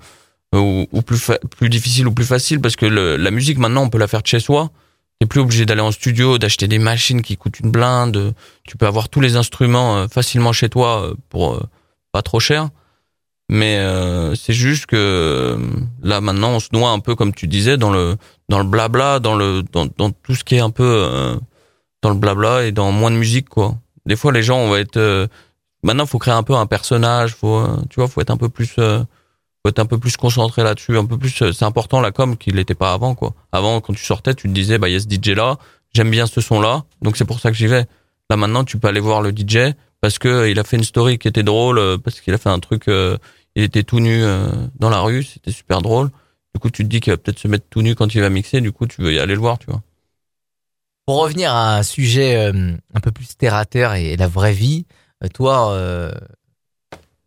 ou, 0.56 0.88
ou 0.92 1.02
plus 1.02 1.18
fa- 1.18 1.38
plus 1.58 1.70
difficile 1.70 2.08
ou 2.08 2.14
plus 2.14 2.26
facile 2.26 2.60
parce 2.62 2.76
que 2.76 2.86
le- 2.86 3.18
la 3.18 3.30
musique 3.32 3.58
maintenant 3.58 3.84
on 3.84 3.90
peut 3.90 3.98
la 3.98 4.08
faire 4.08 4.22
de 4.22 4.28
chez 4.28 4.40
soi. 4.40 4.72
T'es 5.20 5.28
plus 5.28 5.42
obligé 5.42 5.66
d'aller 5.66 5.82
en 5.82 5.92
studio, 5.92 6.38
d'acheter 6.38 6.68
des 6.70 6.80
machines 6.80 7.22
qui 7.22 7.36
coûtent 7.36 7.60
une 7.60 7.72
blinde. 7.72 8.34
Tu 8.64 8.78
peux 8.78 8.88
avoir 8.88 9.10
tous 9.10 9.20
les 9.20 9.36
instruments 9.36 9.98
euh, 9.98 10.08
facilement 10.08 10.54
chez 10.54 10.70
toi 10.70 11.04
euh, 11.04 11.14
pour 11.30 11.62
pas 12.14 12.22
trop 12.22 12.40
cher. 12.40 12.70
Mais 13.52 13.78
euh, 13.80 14.34
c'est 14.36 14.54
juste 14.54 14.86
que 14.86 15.58
là 16.02 16.22
maintenant 16.22 16.52
on 16.52 16.60
se 16.60 16.70
noie 16.72 16.92
un 16.92 17.00
peu 17.00 17.16
comme 17.16 17.34
tu 17.34 17.48
disais 17.48 17.78
dans 17.78 17.92
le 17.92 18.16
dans 18.48 18.60
le 18.60 18.64
blabla, 18.64 19.20
dans 19.20 19.36
le 19.36 19.64
dans, 19.74 19.88
dans 19.98 20.12
tout 20.12 20.36
ce 20.36 20.44
qui 20.46 20.56
est 20.56 20.60
un 20.62 20.70
peu 20.70 20.84
euh, 20.86 21.36
dans 22.02 22.10
le 22.12 22.16
blabla 22.16 22.66
et 22.66 22.72
dans 22.72 22.92
moins 22.94 23.12
de 23.12 23.18
musique 23.18 23.50
quoi. 23.50 23.76
Des 24.06 24.16
fois 24.16 24.32
les 24.32 24.42
gens 24.44 24.58
on 24.60 24.70
va 24.70 24.80
être 24.80 24.98
euh, 24.98 25.28
maintenant 25.84 26.06
faut 26.06 26.20
créer 26.20 26.34
un 26.34 26.44
peu 26.44 26.56
un 26.56 26.66
personnage, 26.66 27.36
faut 27.36 27.58
euh, 27.58 27.78
tu 27.90 28.00
vois, 28.00 28.08
faut 28.08 28.22
être 28.22 28.32
un 28.32 28.38
peu 28.38 28.50
plus 28.50 28.76
euh, 28.80 29.04
faut 29.64 29.70
être 29.70 29.80
un 29.80 29.86
peu 29.86 29.98
plus 29.98 30.16
concentré 30.18 30.64
là-dessus, 30.64 30.98
un 30.98 31.06
peu 31.06 31.18
plus 31.18 31.42
euh, 31.42 31.52
c'est 31.52 31.66
important 31.66 32.00
la 32.00 32.12
com 32.12 32.38
qu'il 32.38 32.56
l'était 32.56 32.76
pas 32.76 32.94
avant 32.94 33.16
quoi. 33.16 33.34
Avant 33.52 33.82
quand 33.82 33.94
tu 33.94 34.04
sortais, 34.04 34.34
tu 34.34 34.48
te 34.48 34.54
disais 34.54 34.78
bah 34.78 34.88
il 34.90 34.94
y 34.94 34.96
a 34.96 35.00
ce 35.00 35.08
DJ 35.08 35.36
là, 35.36 35.58
j'aime 35.94 36.10
bien 36.10 36.28
ce 36.28 36.40
son 36.42 36.62
là, 36.62 36.84
donc 37.02 37.18
c'est 37.18 37.26
pour 37.26 37.40
ça 37.40 37.52
que 37.52 37.58
j'y 37.58 37.68
vais. 37.68 37.86
Là 38.30 38.38
maintenant, 38.38 38.64
tu 38.64 38.78
peux 38.78 38.88
aller 38.88 39.00
voir 39.00 39.22
le 39.22 39.32
DJ 39.32 39.74
parce 40.02 40.18
que 40.18 40.28
euh, 40.30 40.50
il 40.50 40.60
a 40.60 40.64
fait 40.64 40.78
une 40.78 40.84
story 40.84 41.18
qui 41.18 41.28
était 41.28 41.44
drôle 41.44 42.00
parce 42.00 42.22
qu'il 42.22 42.34
a 42.34 42.38
fait 42.38 42.50
un 42.50 42.60
truc 42.60 42.88
euh, 42.88 43.18
il 43.56 43.64
était 43.64 43.84
tout 43.84 44.00
nu 44.00 44.24
dans 44.80 44.90
la 44.90 45.02
rue, 45.02 45.24
c'était 45.24 45.52
super 45.52 45.82
drôle. 45.82 46.10
Du 46.54 46.62
coup, 46.62 46.70
tu 46.70 46.84
te 46.84 46.88
dis 46.88 47.02
qu'il 47.02 47.12
va 47.12 47.18
peut-être 47.18 47.40
se 47.40 47.48
mettre 47.48 47.66
tout 47.70 47.82
nu 47.82 47.96
quand 47.96 48.14
il 48.14 48.22
va 48.22 48.30
mixer, 48.30 48.62
du 48.62 48.72
coup, 48.72 48.86
tu 48.86 49.02
veux 49.02 49.12
y 49.12 49.20
aller 49.20 49.34
le 49.34 49.40
voir, 49.40 49.58
tu 49.58 49.66
vois. 49.66 49.82
Pour 51.06 51.18
revenir 51.18 51.52
à 51.52 51.78
un 51.78 51.84
sujet 51.84 52.36
un 52.36 53.00
peu 53.02 53.12
plus 53.12 53.36
terre 53.36 53.56
à 53.56 53.66
terre 53.66 53.96
et 53.96 54.16
la 54.16 54.28
vraie 54.28 54.54
vie, 54.54 54.86
toi, 55.28 55.72
euh, 55.74 56.12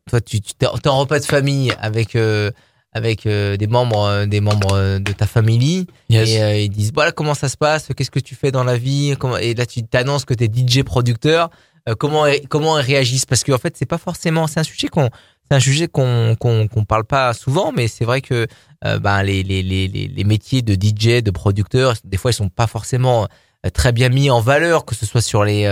toi, 0.08 0.20
tu 0.20 0.40
tu- 0.40 0.54
t'es 0.54 0.66
en 0.88 0.98
repas 0.98 1.20
de 1.20 1.24
famille 1.24 1.72
avec 1.80 2.16
euh, 2.16 2.50
avec 2.92 3.26
euh, 3.26 3.56
des 3.56 3.66
membres 3.66 4.04
euh, 4.04 4.26
des 4.26 4.40
membres 4.40 4.72
euh, 4.74 4.98
de 4.98 5.12
ta 5.12 5.26
famille. 5.26 5.86
Yes. 6.08 6.28
et 6.30 6.42
euh, 6.42 6.56
ils 6.58 6.68
disent 6.70 6.92
voilà 6.92 7.12
comment 7.12 7.34
ça 7.34 7.48
se 7.48 7.56
passe, 7.56 7.88
qu'est-ce 7.96 8.10
que 8.10 8.20
tu 8.20 8.34
fais 8.34 8.50
dans 8.50 8.64
la 8.64 8.76
vie, 8.76 9.14
comment 9.18 9.36
et 9.36 9.54
là 9.54 9.66
tu 9.66 9.82
t'annonces 9.84 10.24
que 10.24 10.34
tu 10.34 10.44
es 10.44 10.48
DJ 10.48 10.82
producteur, 10.82 11.50
euh, 11.88 11.94
comment 11.98 12.24
comment 12.48 12.78
ils 12.78 12.84
réagissent? 12.84 13.26
Parce 13.26 13.44
qu'en 13.44 13.58
fait 13.58 13.76
c'est 13.76 13.86
pas 13.86 13.98
forcément 13.98 14.46
c'est 14.46 14.60
un 14.60 14.64
sujet 14.64 14.88
qu'on 14.88 15.08
c'est 15.48 15.56
un 15.56 15.60
sujet 15.60 15.88
qu'on 15.88 16.34
qu'on 16.38 16.66
qu'on 16.68 16.84
parle 16.84 17.04
pas 17.04 17.32
souvent 17.34 17.72
mais 17.72 17.88
c'est 17.88 18.04
vrai 18.04 18.20
que 18.20 18.46
euh, 18.84 18.98
ben 18.98 19.22
les, 19.22 19.42
les 19.42 19.62
les 19.62 19.86
les 19.88 20.24
métiers 20.24 20.62
de 20.62 20.74
DJ 20.74 21.22
de 21.22 21.30
producteur 21.30 21.94
des 22.04 22.16
fois 22.16 22.30
ils 22.32 22.34
sont 22.34 22.48
pas 22.48 22.66
forcément 22.66 23.26
euh, 23.64 23.70
très 23.70 23.92
bien 23.92 24.08
mis 24.08 24.28
en 24.30 24.40
valeur 24.40 24.84
que 24.84 24.94
ce 24.94 25.06
soit 25.06 25.22
sur 25.22 25.44
les 25.44 25.64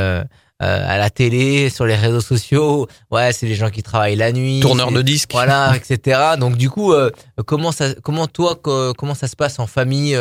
euh, 0.62 0.84
à 0.86 0.98
la 0.98 1.10
télé, 1.10 1.70
sur 1.70 1.86
les 1.86 1.94
réseaux 1.94 2.20
sociaux. 2.20 2.86
Ouais, 3.10 3.32
c'est 3.32 3.46
les 3.46 3.54
gens 3.54 3.70
qui 3.70 3.82
travaillent 3.82 4.16
la 4.16 4.32
nuit. 4.32 4.60
Tourneur 4.60 4.92
de 4.92 5.02
disques. 5.02 5.32
Voilà, 5.32 5.74
etc. 5.76 6.20
Donc 6.38 6.56
du 6.56 6.70
coup, 6.70 6.92
euh, 6.92 7.10
comment 7.46 7.72
ça, 7.72 7.94
comment 8.02 8.26
toi, 8.26 8.56
comment 8.56 9.14
ça 9.14 9.28
se 9.28 9.36
passe 9.36 9.58
en 9.58 9.66
famille 9.66 10.18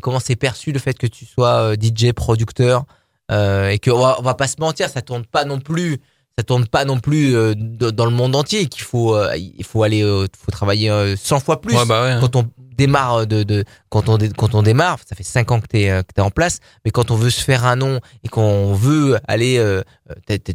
Comment 0.00 0.20
c'est 0.20 0.36
perçu 0.36 0.72
le 0.72 0.78
fait 0.78 0.96
que 0.96 1.06
tu 1.06 1.24
sois 1.24 1.74
DJ, 1.74 2.12
producteur 2.12 2.84
et 3.30 3.78
que 3.78 3.90
on 3.90 3.98
va, 3.98 4.16
on 4.18 4.22
va, 4.22 4.34
pas 4.34 4.46
se 4.46 4.56
mentir, 4.58 4.88
ça 4.88 5.02
tourne 5.02 5.26
pas 5.26 5.44
non 5.44 5.58
plus 5.58 6.00
ça 6.38 6.44
tourne 6.44 6.68
pas 6.68 6.84
non 6.84 7.00
plus 7.00 7.32
dans 7.56 8.04
le 8.04 8.12
monde 8.12 8.36
entier 8.36 8.66
qu'il 8.66 8.84
faut 8.84 9.20
il 9.34 9.64
faut 9.64 9.82
aller 9.82 10.02
faut 10.02 10.52
travailler 10.52 11.16
100 11.16 11.40
fois 11.40 11.60
plus 11.60 11.74
ouais, 11.74 11.84
bah 11.84 12.04
ouais. 12.04 12.10
Hein. 12.12 12.20
quand 12.20 12.36
on 12.36 12.48
démarre 12.78 13.26
de, 13.26 13.42
de 13.42 13.64
quand 13.90 14.08
on 14.08 14.16
quand 14.36 14.54
on 14.54 14.62
démarre, 14.62 14.98
ça 15.06 15.14
fait 15.16 15.24
cinq 15.24 15.50
ans 15.50 15.60
que 15.60 15.66
t'es 15.66 15.90
euh, 15.90 16.02
que 16.02 16.12
t'es 16.14 16.22
en 16.22 16.30
place, 16.30 16.60
mais 16.84 16.90
quand 16.90 17.10
on 17.10 17.16
veut 17.16 17.28
se 17.28 17.42
faire 17.42 17.66
un 17.66 17.76
nom 17.76 18.00
et 18.24 18.28
qu'on 18.28 18.72
veut 18.72 19.18
aller, 19.26 19.58
euh, 19.58 19.82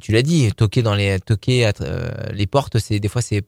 tu 0.02 0.14
l'as 0.14 0.24
dit, 0.24 0.52
toquer 0.54 0.82
dans 0.82 0.96
les 0.96 1.20
toquer 1.20 1.70
euh, 1.82 2.10
les 2.32 2.48
portes, 2.48 2.80
c'est 2.80 3.00
des 3.00 3.10
fois 3.10 3.22
c'est 3.22 3.44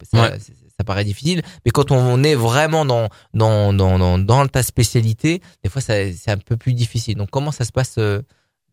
ça, 0.78 0.84
paraît 0.86 1.06
difficile, 1.06 1.42
mais 1.64 1.72
quand 1.72 1.90
on 1.92 2.22
est 2.22 2.36
vraiment 2.36 2.86
dans 2.86 3.08
dans 3.34 3.72
dans 3.74 3.98
dans, 3.98 4.20
dans 4.20 4.48
ta 4.48 4.62
spécialité, 4.62 5.42
des 5.64 5.70
fois 5.70 5.82
c'est 5.82 6.14
un 6.28 6.38
peu 6.38 6.58
plus 6.58 6.74
difficile. 6.74 7.16
Donc 7.16 7.30
comment 7.32 7.54
ça 7.54 7.64
se 7.64 7.72
passe 7.72 7.98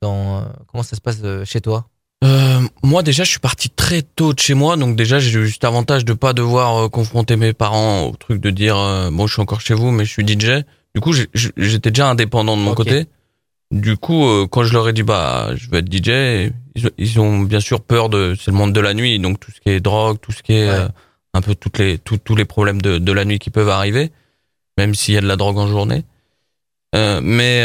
dans 0.02 0.45
comment 0.66 0.83
ça 0.83 0.97
se 0.97 1.00
passe 1.00 1.23
chez 1.45 1.61
toi? 1.61 1.87
Euh, 2.23 2.61
moi 2.85 3.02
déjà 3.02 3.25
je 3.25 3.31
suis 3.31 3.41
parti 3.41 3.69
très 3.69 4.02
tôt 4.02 4.33
de 4.33 4.38
chez 4.38 4.55
moi 4.55 4.76
donc 4.76 4.95
déjà 4.95 5.19
j'ai 5.19 5.41
eu 5.41 5.47
juste 5.47 5.64
avantage 5.64 6.05
de 6.05 6.12
pas 6.12 6.33
devoir 6.33 6.85
euh, 6.85 6.88
confronter 6.88 7.35
mes 7.35 7.52
parents 7.52 8.07
au 8.07 8.14
truc 8.14 8.41
de 8.41 8.50
dire 8.50 8.76
euh, 8.79 9.11
bon 9.11 9.26
je 9.26 9.33
suis 9.33 9.43
encore 9.43 9.61
chez 9.61 9.75
vous 9.75 9.91
mais 9.91 10.05
je 10.05 10.11
suis 10.11 10.26
DJ 10.26 10.62
du 10.95 11.00
coup 11.00 11.12
j'étais 11.12 11.91
déjà 11.91 12.09
indépendant 12.09 12.57
de 12.57 12.62
mon 12.62 12.75
côté. 12.75 13.07
Du 13.73 13.97
coup 13.97 14.25
quand 14.50 14.62
je 14.62 14.73
leur 14.73 14.88
ai 14.88 14.93
dit 14.93 15.02
bah 15.02 15.50
je 15.57 15.69
veux 15.69 15.79
être 15.79 15.93
DJ 15.93 16.52
ils, 16.99 17.21
ont 17.21 17.41
bien 17.41 17.61
sûr 17.61 17.81
peur 17.81 18.09
de 18.09 18.37
c'est 18.38 18.50
le 18.50 18.57
monde 18.57 18.73
de 18.73 18.81
la 18.81 18.95
nuit 18.95 19.19
donc 19.19 19.41
tout 19.41 19.50
ce 19.50 19.61
qui 19.61 19.71
est 19.71 19.81
drogue 19.81 20.19
tout 20.21 20.31
ce 20.31 20.43
qui 20.43 20.52
est 20.52 20.69
un 21.35 21.41
peu 21.41 21.55
toutes 21.55 21.79
les 21.79 21.99
tous 21.99 22.37
les 22.37 22.45
problèmes 22.45 22.83
de, 22.83 22.99
de 22.99 23.12
la 23.12 23.25
nuit 23.25 23.38
qui 23.38 23.50
peuvent 23.50 23.71
arriver 23.71 24.12
même 24.79 24.95
s'il 24.95 25.14
y 25.14 25.17
a 25.17 25.23
de 25.23 25.26
la 25.26 25.37
drogue 25.37 25.59
en 25.59 25.67
journée. 25.67 26.05
Mais 26.95 27.64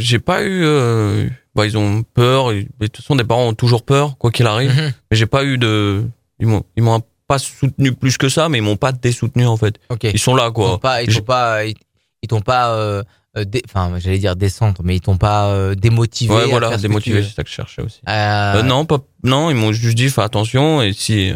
j'ai 0.00 0.18
pas 0.18 0.42
eu 0.42 1.30
bah, 1.54 1.66
ils 1.66 1.76
ont 1.76 2.02
peur. 2.02 2.52
Et, 2.52 2.68
de 2.78 2.86
toute 2.86 2.98
façon, 2.98 3.16
des 3.16 3.24
parents 3.24 3.48
ont 3.48 3.54
toujours 3.54 3.82
peur, 3.82 4.16
quoi 4.18 4.30
qu'il 4.30 4.46
arrive. 4.46 4.74
Mhm. 4.74 4.92
Mais 5.10 5.16
j'ai 5.16 5.26
pas 5.26 5.44
eu 5.44 5.58
de, 5.58 6.04
ils 6.38 6.46
m'ont, 6.46 6.62
ils 6.76 6.82
m'ont 6.82 7.02
pas 7.26 7.38
soutenu 7.38 7.92
plus 7.92 8.18
que 8.18 8.28
ça, 8.28 8.48
mais 8.48 8.58
ils 8.58 8.62
m'ont 8.62 8.76
pas 8.76 8.92
désoutenu 8.92 9.46
en 9.46 9.56
fait. 9.56 9.76
Ils 10.02 10.18
sont 10.18 10.34
là, 10.34 10.50
quoi. 10.50 10.66
Ils 10.66 10.70
t'ont 10.70 10.78
pas, 10.78 11.02
ils 11.02 11.14
t'ont 11.14 11.22
pas, 11.22 11.64
ils, 11.64 12.28
t'ont 12.28 12.40
pas, 12.40 12.70
euh, 12.74 13.02
euh 13.36 13.44
enfin, 13.66 13.92
j'allais 13.98 14.18
dire 14.18 14.34
descendre, 14.34 14.80
mais 14.82 14.96
ils 14.96 15.00
t'ont 15.00 15.16
pas 15.16 15.46
euh, 15.48 15.74
démotivé. 15.74 16.34
Ouais, 16.34 16.46
voilà, 16.46 16.76
démotivé, 16.76 17.22
c'est 17.22 17.34
ça 17.34 17.44
que 17.44 17.48
je 17.48 17.54
cherchais 17.54 17.82
aussi. 17.82 18.00
Euh... 18.08 18.62
non, 18.62 18.84
pas, 18.84 18.98
non, 19.22 19.50
ils 19.50 19.56
m'ont 19.56 19.72
juste 19.72 19.96
dit, 19.96 20.10
fais 20.10 20.22
attention, 20.22 20.82
et 20.82 20.92
si, 20.92 21.32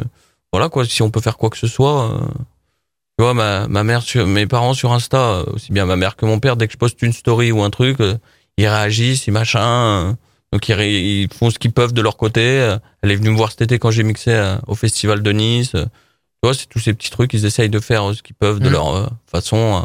voilà, 0.53 0.69
quoi, 0.69 0.85
si 0.85 1.03
on 1.03 1.11
peut 1.11 1.21
faire 1.21 1.37
quoi 1.37 1.51
que 1.51 1.59
ce 1.59 1.69
soit. 1.69 2.21
tu 3.17 3.25
vois, 3.25 3.35
ma, 3.35 3.69
ma 3.69 3.85
mère, 3.85 4.03
sur, 4.03 4.27
mes 4.27 4.47
parents 4.47 4.75
sur 4.75 4.93
Insta, 4.93 5.45
aussi 5.53 5.73
bien 5.73 5.87
ma 5.87 5.95
mère 5.95 6.17
que 6.17 6.27
mon 6.27 6.41
père, 6.41 6.57
dès 6.57 6.67
que 6.67 6.73
je 6.73 6.79
poste 6.79 7.03
une 7.03 7.13
story 7.13 7.53
ou 7.53 7.63
un 7.63 7.71
truc, 7.71 7.99
ils 8.57 8.69
réagissent, 8.69 9.27
ils 9.27 9.33
machin. 9.33 10.17
Donc 10.55 10.69
ils, 10.69 11.29
font 11.35 11.51
ce 11.51 11.59
qu'ils 11.59 11.73
peuvent 11.73 11.93
de 11.93 12.01
leur 12.01 12.17
côté. 12.17 12.77
Elle 13.03 13.11
est 13.11 13.17
venue 13.17 13.31
me 13.31 13.37
voir 13.37 13.51
cet 13.51 13.63
été 13.63 13.81
quand 13.81 13.91
j'ai 13.91 14.05
mixé 14.05 14.31
euh, 14.31 14.57
au 14.69 14.77
festival 14.77 15.21
de 15.21 15.33
Nice. 15.33 15.73
Tu 15.73 15.81
vois, 16.45 16.55
c'est 16.55 16.69
tous 16.69 16.79
ces 16.79 16.95
petits 16.95 17.11
trucs. 17.11 17.35
Ils 17.35 17.45
essayent 17.45 17.69
de 17.69 17.81
faire 17.81 18.09
euh, 18.09 18.15
ce 18.15 18.23
qu'ils 18.23 18.37
peuvent 18.37 18.61
de 18.61 18.69
mmh. 18.69 18.73
leur 18.73 18.95
euh, 18.95 19.07
façon. 19.27 19.85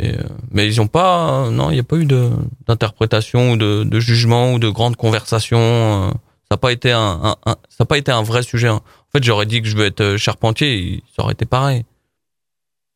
Et, 0.00 0.16
mais 0.50 0.66
ils 0.66 0.80
ont 0.80 0.88
pas, 0.88 1.50
non, 1.50 1.70
il 1.70 1.74
n'y 1.74 1.80
a 1.80 1.84
pas 1.84 1.98
eu 1.98 2.06
d'interprétation 2.66 3.52
ou 3.52 3.56
de, 3.56 3.84
de, 3.84 4.00
jugement 4.00 4.54
ou 4.54 4.58
de 4.58 4.68
grande 4.68 4.96
conversation. 4.96 6.10
Ça 6.10 6.52
n'a 6.52 6.56
pas 6.56 6.72
été 6.72 6.90
un, 6.90 7.36
un, 7.46 7.56
ça 7.68 7.76
n'a 7.80 7.86
pas 7.86 7.98
été 7.98 8.10
un 8.10 8.24
vrai 8.24 8.42
sujet. 8.42 8.70
En 8.70 8.82
fait, 9.12 9.22
j'aurais 9.22 9.46
dit 9.46 9.62
que 9.62 9.68
je 9.68 9.76
veux 9.76 9.86
être 9.86 10.16
charpentier, 10.16 11.04
ça 11.14 11.22
aurait 11.22 11.34
été 11.34 11.46
pareil. 11.46 11.84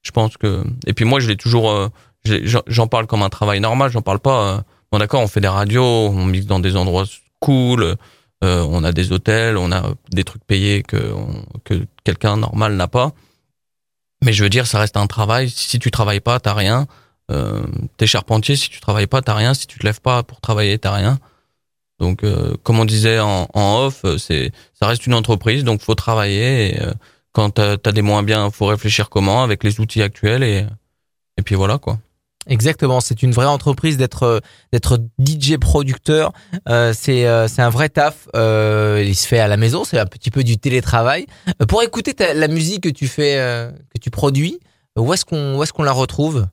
Je 0.02 0.11
pense 0.11 0.37
que. 0.37 0.64
Et 0.88 0.92
puis 0.92 1.04
moi, 1.04 1.21
je 1.21 1.28
l'ai 1.28 1.37
toujours 1.37 1.90
j'en 2.66 2.87
parle 2.87 3.06
comme 3.06 3.23
un 3.23 3.28
travail 3.28 3.61
normal, 3.61 3.90
j'en 3.90 4.02
parle 4.02 4.18
pas. 4.18 4.56
Euh, 4.56 4.61
bon 4.92 4.99
d'accord, 4.99 5.21
on 5.23 5.28
fait 5.28 5.40
des 5.40 5.49
radios, 5.49 6.09
on 6.09 6.25
mixe 6.25 6.47
dans 6.47 6.61
des 6.61 6.76
endroits 6.76 7.04
cool, 7.40 7.97
euh, 8.45 8.66
on 8.68 8.85
a 8.85 8.92
des 8.92 9.12
hôtels, 9.12 9.56
on 9.56 9.73
a 9.73 9.83
des 10.11 10.25
trucs 10.25 10.45
payés 10.45 10.83
que 10.83 11.12
que 11.64 11.87
quelqu'un 12.04 12.37
normal 12.37 12.76
n'a 12.76 12.88
pas. 12.88 13.12
Mais 14.25 14.33
je 14.33 14.42
veux 14.42 14.50
dire, 14.50 14.66
ça 14.66 14.78
reste 14.78 14.97
un 14.97 15.06
travail. 15.06 15.50
Si 15.50 15.78
tu 15.78 15.90
travailles 15.90 16.21
pas, 16.21 16.40
t'as 16.40 16.54
rien. 16.54 16.87
Euh, 17.30 17.64
t'es 17.97 18.06
charpentier, 18.06 18.56
si 18.56 18.71
tu 18.71 18.80
travailles 18.80 19.06
pas, 19.06 19.23
t'as 19.23 19.35
rien. 19.35 19.54
Si 19.54 19.66
tu 19.66 19.78
te 19.78 19.87
lèves 19.87 20.00
pas 20.00 20.23
pour 20.23 20.40
travailler, 20.40 20.78
t'as 20.78 20.95
rien. 20.95 21.19
Donc, 21.99 22.25
comme 22.62 22.78
on 22.78 22.84
disait 22.84 23.21
en, 23.21 23.49
off, 23.54 24.04
c'est 24.19 24.52
ça 24.75 24.86
reste 24.86 25.06
une 25.06 25.15
entreprise, 25.15 25.65
donc 25.65 25.80
faut 25.80 25.95
travailler. 25.95 26.76
Et, 26.76 26.80
quand 27.32 27.50
t'as 27.50 27.76
as 27.84 27.93
des 27.93 28.02
moins 28.02 28.23
bien, 28.23 28.50
faut 28.50 28.67
réfléchir 28.67 29.10
comment 29.10 29.43
avec 29.43 29.62
les 29.62 29.78
outils 29.80 30.02
actuels 30.02 30.43
et 30.43 30.65
et 31.36 31.43
puis 31.43 31.54
voilà 31.54 31.78
quoi. 31.78 31.99
Exactement, 32.49 33.00
c'est 33.00 33.23
une 33.23 33.32
vraie 33.32 33.47
entreprise 33.47 33.97
d'être 33.97 34.23
euh, 34.23 34.41
d'être 34.73 34.99
DJ 35.19 35.56
producteur. 35.56 36.32
Euh, 36.69 36.93
c'est 36.97 37.26
euh, 37.26 37.49
c'est 37.49 37.63
un 37.63 37.71
vrai 37.71 37.89
taf. 37.89 38.28
Euh, 38.37 39.02
il 39.04 39.17
se 39.17 39.26
fait 39.26 39.41
à 39.41 39.49
la 39.49 39.56
maison, 39.56 39.85
c'est 39.85 39.99
un 39.99 40.06
petit 40.06 40.30
peu 40.30 40.45
du 40.45 40.56
télétravail. 40.56 41.26
Pour 41.69 41.82
écouter 41.82 42.15
la 42.35 42.49
musique 42.49 42.85
que 42.85 42.89
tu 42.89 43.09
fais, 43.09 43.35
que 43.95 43.99
tu 44.00 44.11
produis, 44.11 44.61
où 44.97 45.13
est-ce 45.13 45.25
qu'on 45.25 45.59
où 45.59 45.63
est-ce 45.63 45.73
qu'on 45.73 45.82
la 45.82 45.93
retrouve? 45.93 46.47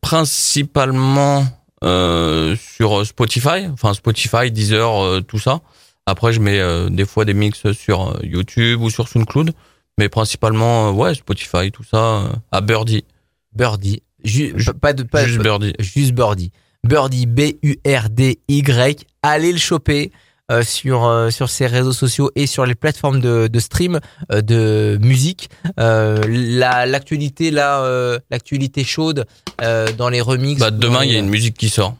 Principalement 0.00 1.46
sur 1.82 3.06
Spotify, 3.06 3.66
enfin 3.72 3.92
Spotify, 3.94 4.50
Deezer, 4.52 5.22
tout 5.26 5.38
ça. 5.38 5.60
Après, 6.06 6.32
je 6.32 6.38
mets 6.38 6.60
des 6.90 7.04
fois 7.04 7.24
des 7.24 7.34
mix 7.34 7.72
sur 7.72 8.16
YouTube 8.22 8.82
ou 8.82 8.90
sur 8.90 9.08
SoundCloud, 9.08 9.52
mais 9.98 10.08
principalement 10.08 10.92
ouais 10.92 11.14
Spotify, 11.14 11.72
tout 11.72 11.82
ça 11.84 12.30
à 12.52 12.60
Birdie. 12.60 13.04
Birdie 13.52 14.02
pas 14.80 14.92
de, 14.92 15.02
pas, 15.02 15.26
juste 15.26 15.40
Birdie. 15.40 15.72
Juste 15.78 16.12
Birdie. 16.12 16.52
Birdie, 16.84 17.26
B-U-R-D-Y. 17.26 19.06
Allez 19.22 19.52
le 19.52 19.58
choper. 19.58 20.12
Euh, 20.52 20.62
sur 20.62 21.06
euh, 21.06 21.30
sur 21.30 21.50
ses 21.50 21.66
réseaux 21.66 21.92
sociaux 21.92 22.30
et 22.36 22.46
sur 22.46 22.66
les 22.66 22.76
plateformes 22.76 23.18
de, 23.18 23.48
de 23.48 23.58
stream 23.58 23.98
euh, 24.30 24.42
de 24.42 24.96
musique. 25.02 25.50
La 25.76 26.86
l'actualité 26.86 27.50
là 27.50 27.84
l'actualité 28.30 28.84
chaude 28.84 29.26
dans 29.58 30.08
les 30.08 30.20
remixes. 30.20 30.60
Bah, 30.60 30.70
demain 30.70 31.04
il 31.04 31.12
y 31.12 31.16
a 31.16 31.18
une 31.18 31.28
musique 31.28 31.56
qui 31.56 31.68
sort. 31.68 31.96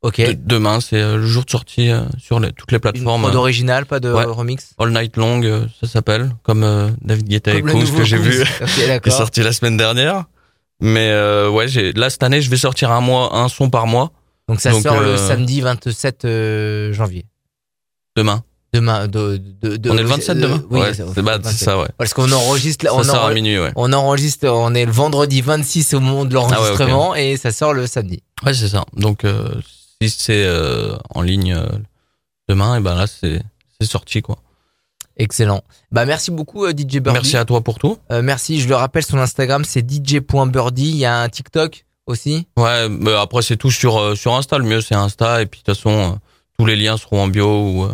ok. 0.00 0.34
Demain 0.46 0.80
c'est 0.80 1.02
le 1.02 1.26
jour 1.26 1.44
de 1.44 1.50
sortie 1.50 1.90
sur 2.18 2.40
toutes 2.56 2.72
les 2.72 2.78
plateformes. 2.78 3.24
Pas 3.24 3.32
d'original 3.32 3.84
pas 3.84 4.00
de 4.00 4.08
remix. 4.08 4.70
All 4.78 4.92
Night 4.92 5.18
Long 5.18 5.42
ça 5.78 5.86
s'appelle 5.86 6.30
comme 6.42 6.96
David 7.02 7.28
Guetta 7.28 7.52
et 7.52 7.60
Kouz 7.60 7.92
que 7.94 8.04
j'ai 8.04 8.16
vu. 8.16 8.40
Okay, 8.62 9.00
qui 9.02 9.08
est 9.10 9.12
sorti 9.12 9.42
la 9.42 9.52
semaine 9.52 9.76
dernière 9.76 10.24
mais 10.80 11.10
euh, 11.10 11.50
ouais, 11.50 11.68
j'ai 11.68 11.92
là 11.92 12.10
cette 12.10 12.22
année, 12.22 12.40
je 12.40 12.50
vais 12.50 12.56
sortir 12.56 12.90
un 12.90 13.00
mois, 13.00 13.36
un 13.36 13.48
son 13.48 13.70
par 13.70 13.86
mois. 13.86 14.12
Donc 14.48 14.60
ça 14.60 14.72
sort 14.72 15.00
le 15.00 15.10
euh, 15.10 15.16
samedi 15.16 15.60
27 15.60 16.24
euh, 16.24 16.92
janvier. 16.92 17.26
Demain. 18.16 18.42
Demain, 18.72 19.08
de, 19.08 19.36
de, 19.36 19.76
de, 19.76 19.90
on 19.90 19.96
est 19.96 20.02
le 20.02 20.08
27 20.08 20.38
demain. 20.38 20.62
Oui, 20.70 20.80
ouais, 20.80 20.94
c'est 20.94 21.22
bah, 21.22 21.38
ça, 21.42 21.78
ouais. 21.78 21.88
Parce 21.98 22.14
qu'on 22.14 22.30
enregistre, 22.30 22.86
ça 22.86 22.94
on, 22.94 23.02
sort 23.02 23.24
à 23.24 23.34
minuit, 23.34 23.58
ouais. 23.58 23.72
on 23.74 23.92
enregistre, 23.92 24.48
on 24.48 24.74
est 24.74 24.84
le 24.84 24.92
vendredi 24.92 25.40
26 25.40 25.94
au 25.94 26.00
moment 26.00 26.24
de 26.24 26.34
l'enregistrement 26.34 27.10
ah 27.10 27.14
ouais, 27.14 27.30
et 27.30 27.36
ça 27.36 27.50
sort 27.50 27.74
le 27.74 27.88
samedi. 27.88 28.22
Ouais, 28.44 28.54
c'est 28.54 28.68
ça. 28.68 28.84
Donc 28.96 29.24
euh, 29.24 29.48
si 30.00 30.10
c'est 30.10 30.44
euh, 30.44 30.96
en 31.12 31.22
ligne 31.22 31.60
demain, 32.48 32.76
et 32.76 32.80
ben 32.80 32.94
là 32.94 33.08
c'est 33.08 33.42
c'est 33.80 33.90
sorti 33.90 34.22
quoi. 34.22 34.38
Excellent. 35.20 35.60
Bah 35.92 36.06
merci 36.06 36.30
beaucoup 36.30 36.64
euh, 36.64 36.70
DJ 36.70 36.96
Birdie. 36.96 37.10
Merci 37.12 37.36
à 37.36 37.44
toi 37.44 37.60
pour 37.60 37.78
tout. 37.78 37.98
Euh, 38.10 38.22
merci, 38.22 38.58
je 38.58 38.66
le 38.66 38.74
rappelle 38.74 39.04
son 39.04 39.18
Instagram 39.18 39.64
c'est 39.66 39.86
dj.birdie, 39.86 40.88
il 40.88 40.96
y 40.96 41.04
a 41.04 41.20
un 41.20 41.28
TikTok 41.28 41.84
aussi? 42.06 42.46
Ouais, 42.56 42.88
mais 42.88 43.12
après 43.12 43.42
c'est 43.42 43.58
tout 43.58 43.70
sur 43.70 43.98
euh, 43.98 44.14
sur 44.14 44.34
Insta, 44.34 44.56
le 44.56 44.64
mieux 44.64 44.80
c'est 44.80 44.94
Insta 44.94 45.42
et 45.42 45.46
puis 45.46 45.60
de 45.60 45.64
toute 45.66 45.76
façon 45.76 46.18
tous 46.58 46.64
les 46.64 46.74
liens 46.74 46.96
seront 46.96 47.22
en 47.22 47.28
bio 47.28 47.46
ou 47.46 47.88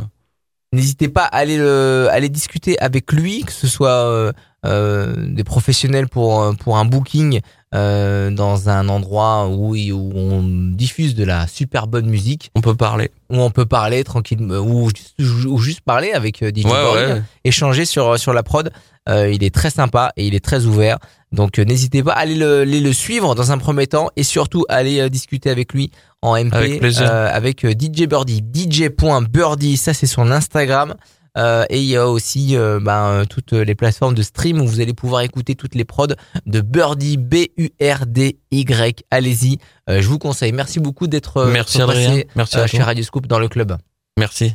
N'hésitez 0.73 1.09
pas 1.09 1.25
à 1.25 1.39
aller 1.39 1.59
le, 1.59 2.09
aller 2.12 2.29
discuter 2.29 2.79
avec 2.79 3.11
lui, 3.12 3.43
que 3.43 3.53
ce 3.53 3.67
soit 3.67 4.33
des 4.65 5.45
professionnels 5.45 6.09
pour 6.09 6.55
pour 6.59 6.77
un 6.77 6.85
booking 6.85 7.41
euh, 7.77 8.31
dans 8.31 8.69
un 8.69 8.89
endroit 8.89 9.49
où, 9.49 9.77
où 9.77 10.12
on 10.15 10.43
diffuse 10.43 11.15
de 11.15 11.25
la 11.25 11.47
super 11.47 11.87
bonne 11.87 12.07
musique. 12.07 12.51
On 12.55 12.61
peut 12.61 12.75
parler. 12.75 13.11
Où 13.31 13.37
on 13.41 13.51
peut 13.51 13.67
parler 13.67 14.03
tranquillement, 14.03 14.57
ou, 14.57 14.89
ou, 15.19 15.59
juste 15.59 15.83
parler 15.83 16.12
avec 16.12 16.43
euh, 16.43 16.51
DJ 16.55 16.65
ouais, 16.65 17.23
échanger 17.45 17.85
sur, 17.85 18.19
sur 18.19 18.33
la 18.33 18.43
prod. 18.43 18.73
Euh, 19.09 19.31
il 19.31 19.45
est 19.45 19.55
très 19.55 19.71
sympa 19.71 20.12
et 20.17 20.27
il 20.27 20.35
est 20.35 20.45
très 20.45 20.65
ouvert. 20.65 20.99
Donc 21.33 21.59
euh, 21.59 21.65
n'hésitez 21.65 22.03
pas 22.03 22.12
à 22.12 22.21
aller 22.21 22.35
le, 22.35 22.62
aller 22.62 22.81
le 22.81 22.93
suivre 22.93 23.35
dans 23.35 23.53
un 23.53 23.59
premier 23.59 23.87
temps 23.87 24.11
et 24.17 24.23
surtout 24.23 24.65
aller 24.69 25.01
euh, 25.01 25.09
discuter 25.09 25.51
avec 25.51 25.73
lui 25.73 25.91
en 26.23 26.37
MP 26.37 26.55
avec, 26.55 27.01
avec 27.01 27.67
DJ 27.67 28.07
Birdie. 28.07 28.43
DJ.birdie, 28.53 29.77
ça 29.77 29.95
c'est 29.95 30.07
son 30.07 30.31
Instagram. 30.31 30.95
Euh, 31.37 31.64
et 31.68 31.79
il 31.79 31.87
y 31.87 31.96
a 31.96 32.09
aussi 32.09 32.57
euh, 32.57 32.81
ben, 32.81 33.07
euh, 33.07 33.25
toutes 33.25 33.53
les 33.53 33.75
plateformes 33.75 34.14
de 34.14 34.22
stream 34.22 34.61
où 34.61 34.66
vous 34.66 34.81
allez 34.81 34.94
pouvoir 34.94 35.22
écouter 35.22 35.55
toutes 35.55 35.75
les 35.75 35.85
prods 35.85 36.07
de 36.46 36.61
Birdie, 36.61 37.16
B-U-R-D-Y. 37.18 39.05
Allez-y, 39.11 39.59
je 39.88 40.09
vous 40.09 40.18
conseille. 40.18 40.53
Merci 40.53 40.81
beaucoup 40.81 41.07
d'être 41.07 41.44
Merci 41.46 41.79
passé 41.79 42.29
Merci 42.35 42.57
chez 42.66 42.83
Radio 42.83 43.05
Scoop 43.05 43.27
dans 43.27 43.38
le 43.38 43.49
club. 43.49 43.77
Merci. 44.18 44.55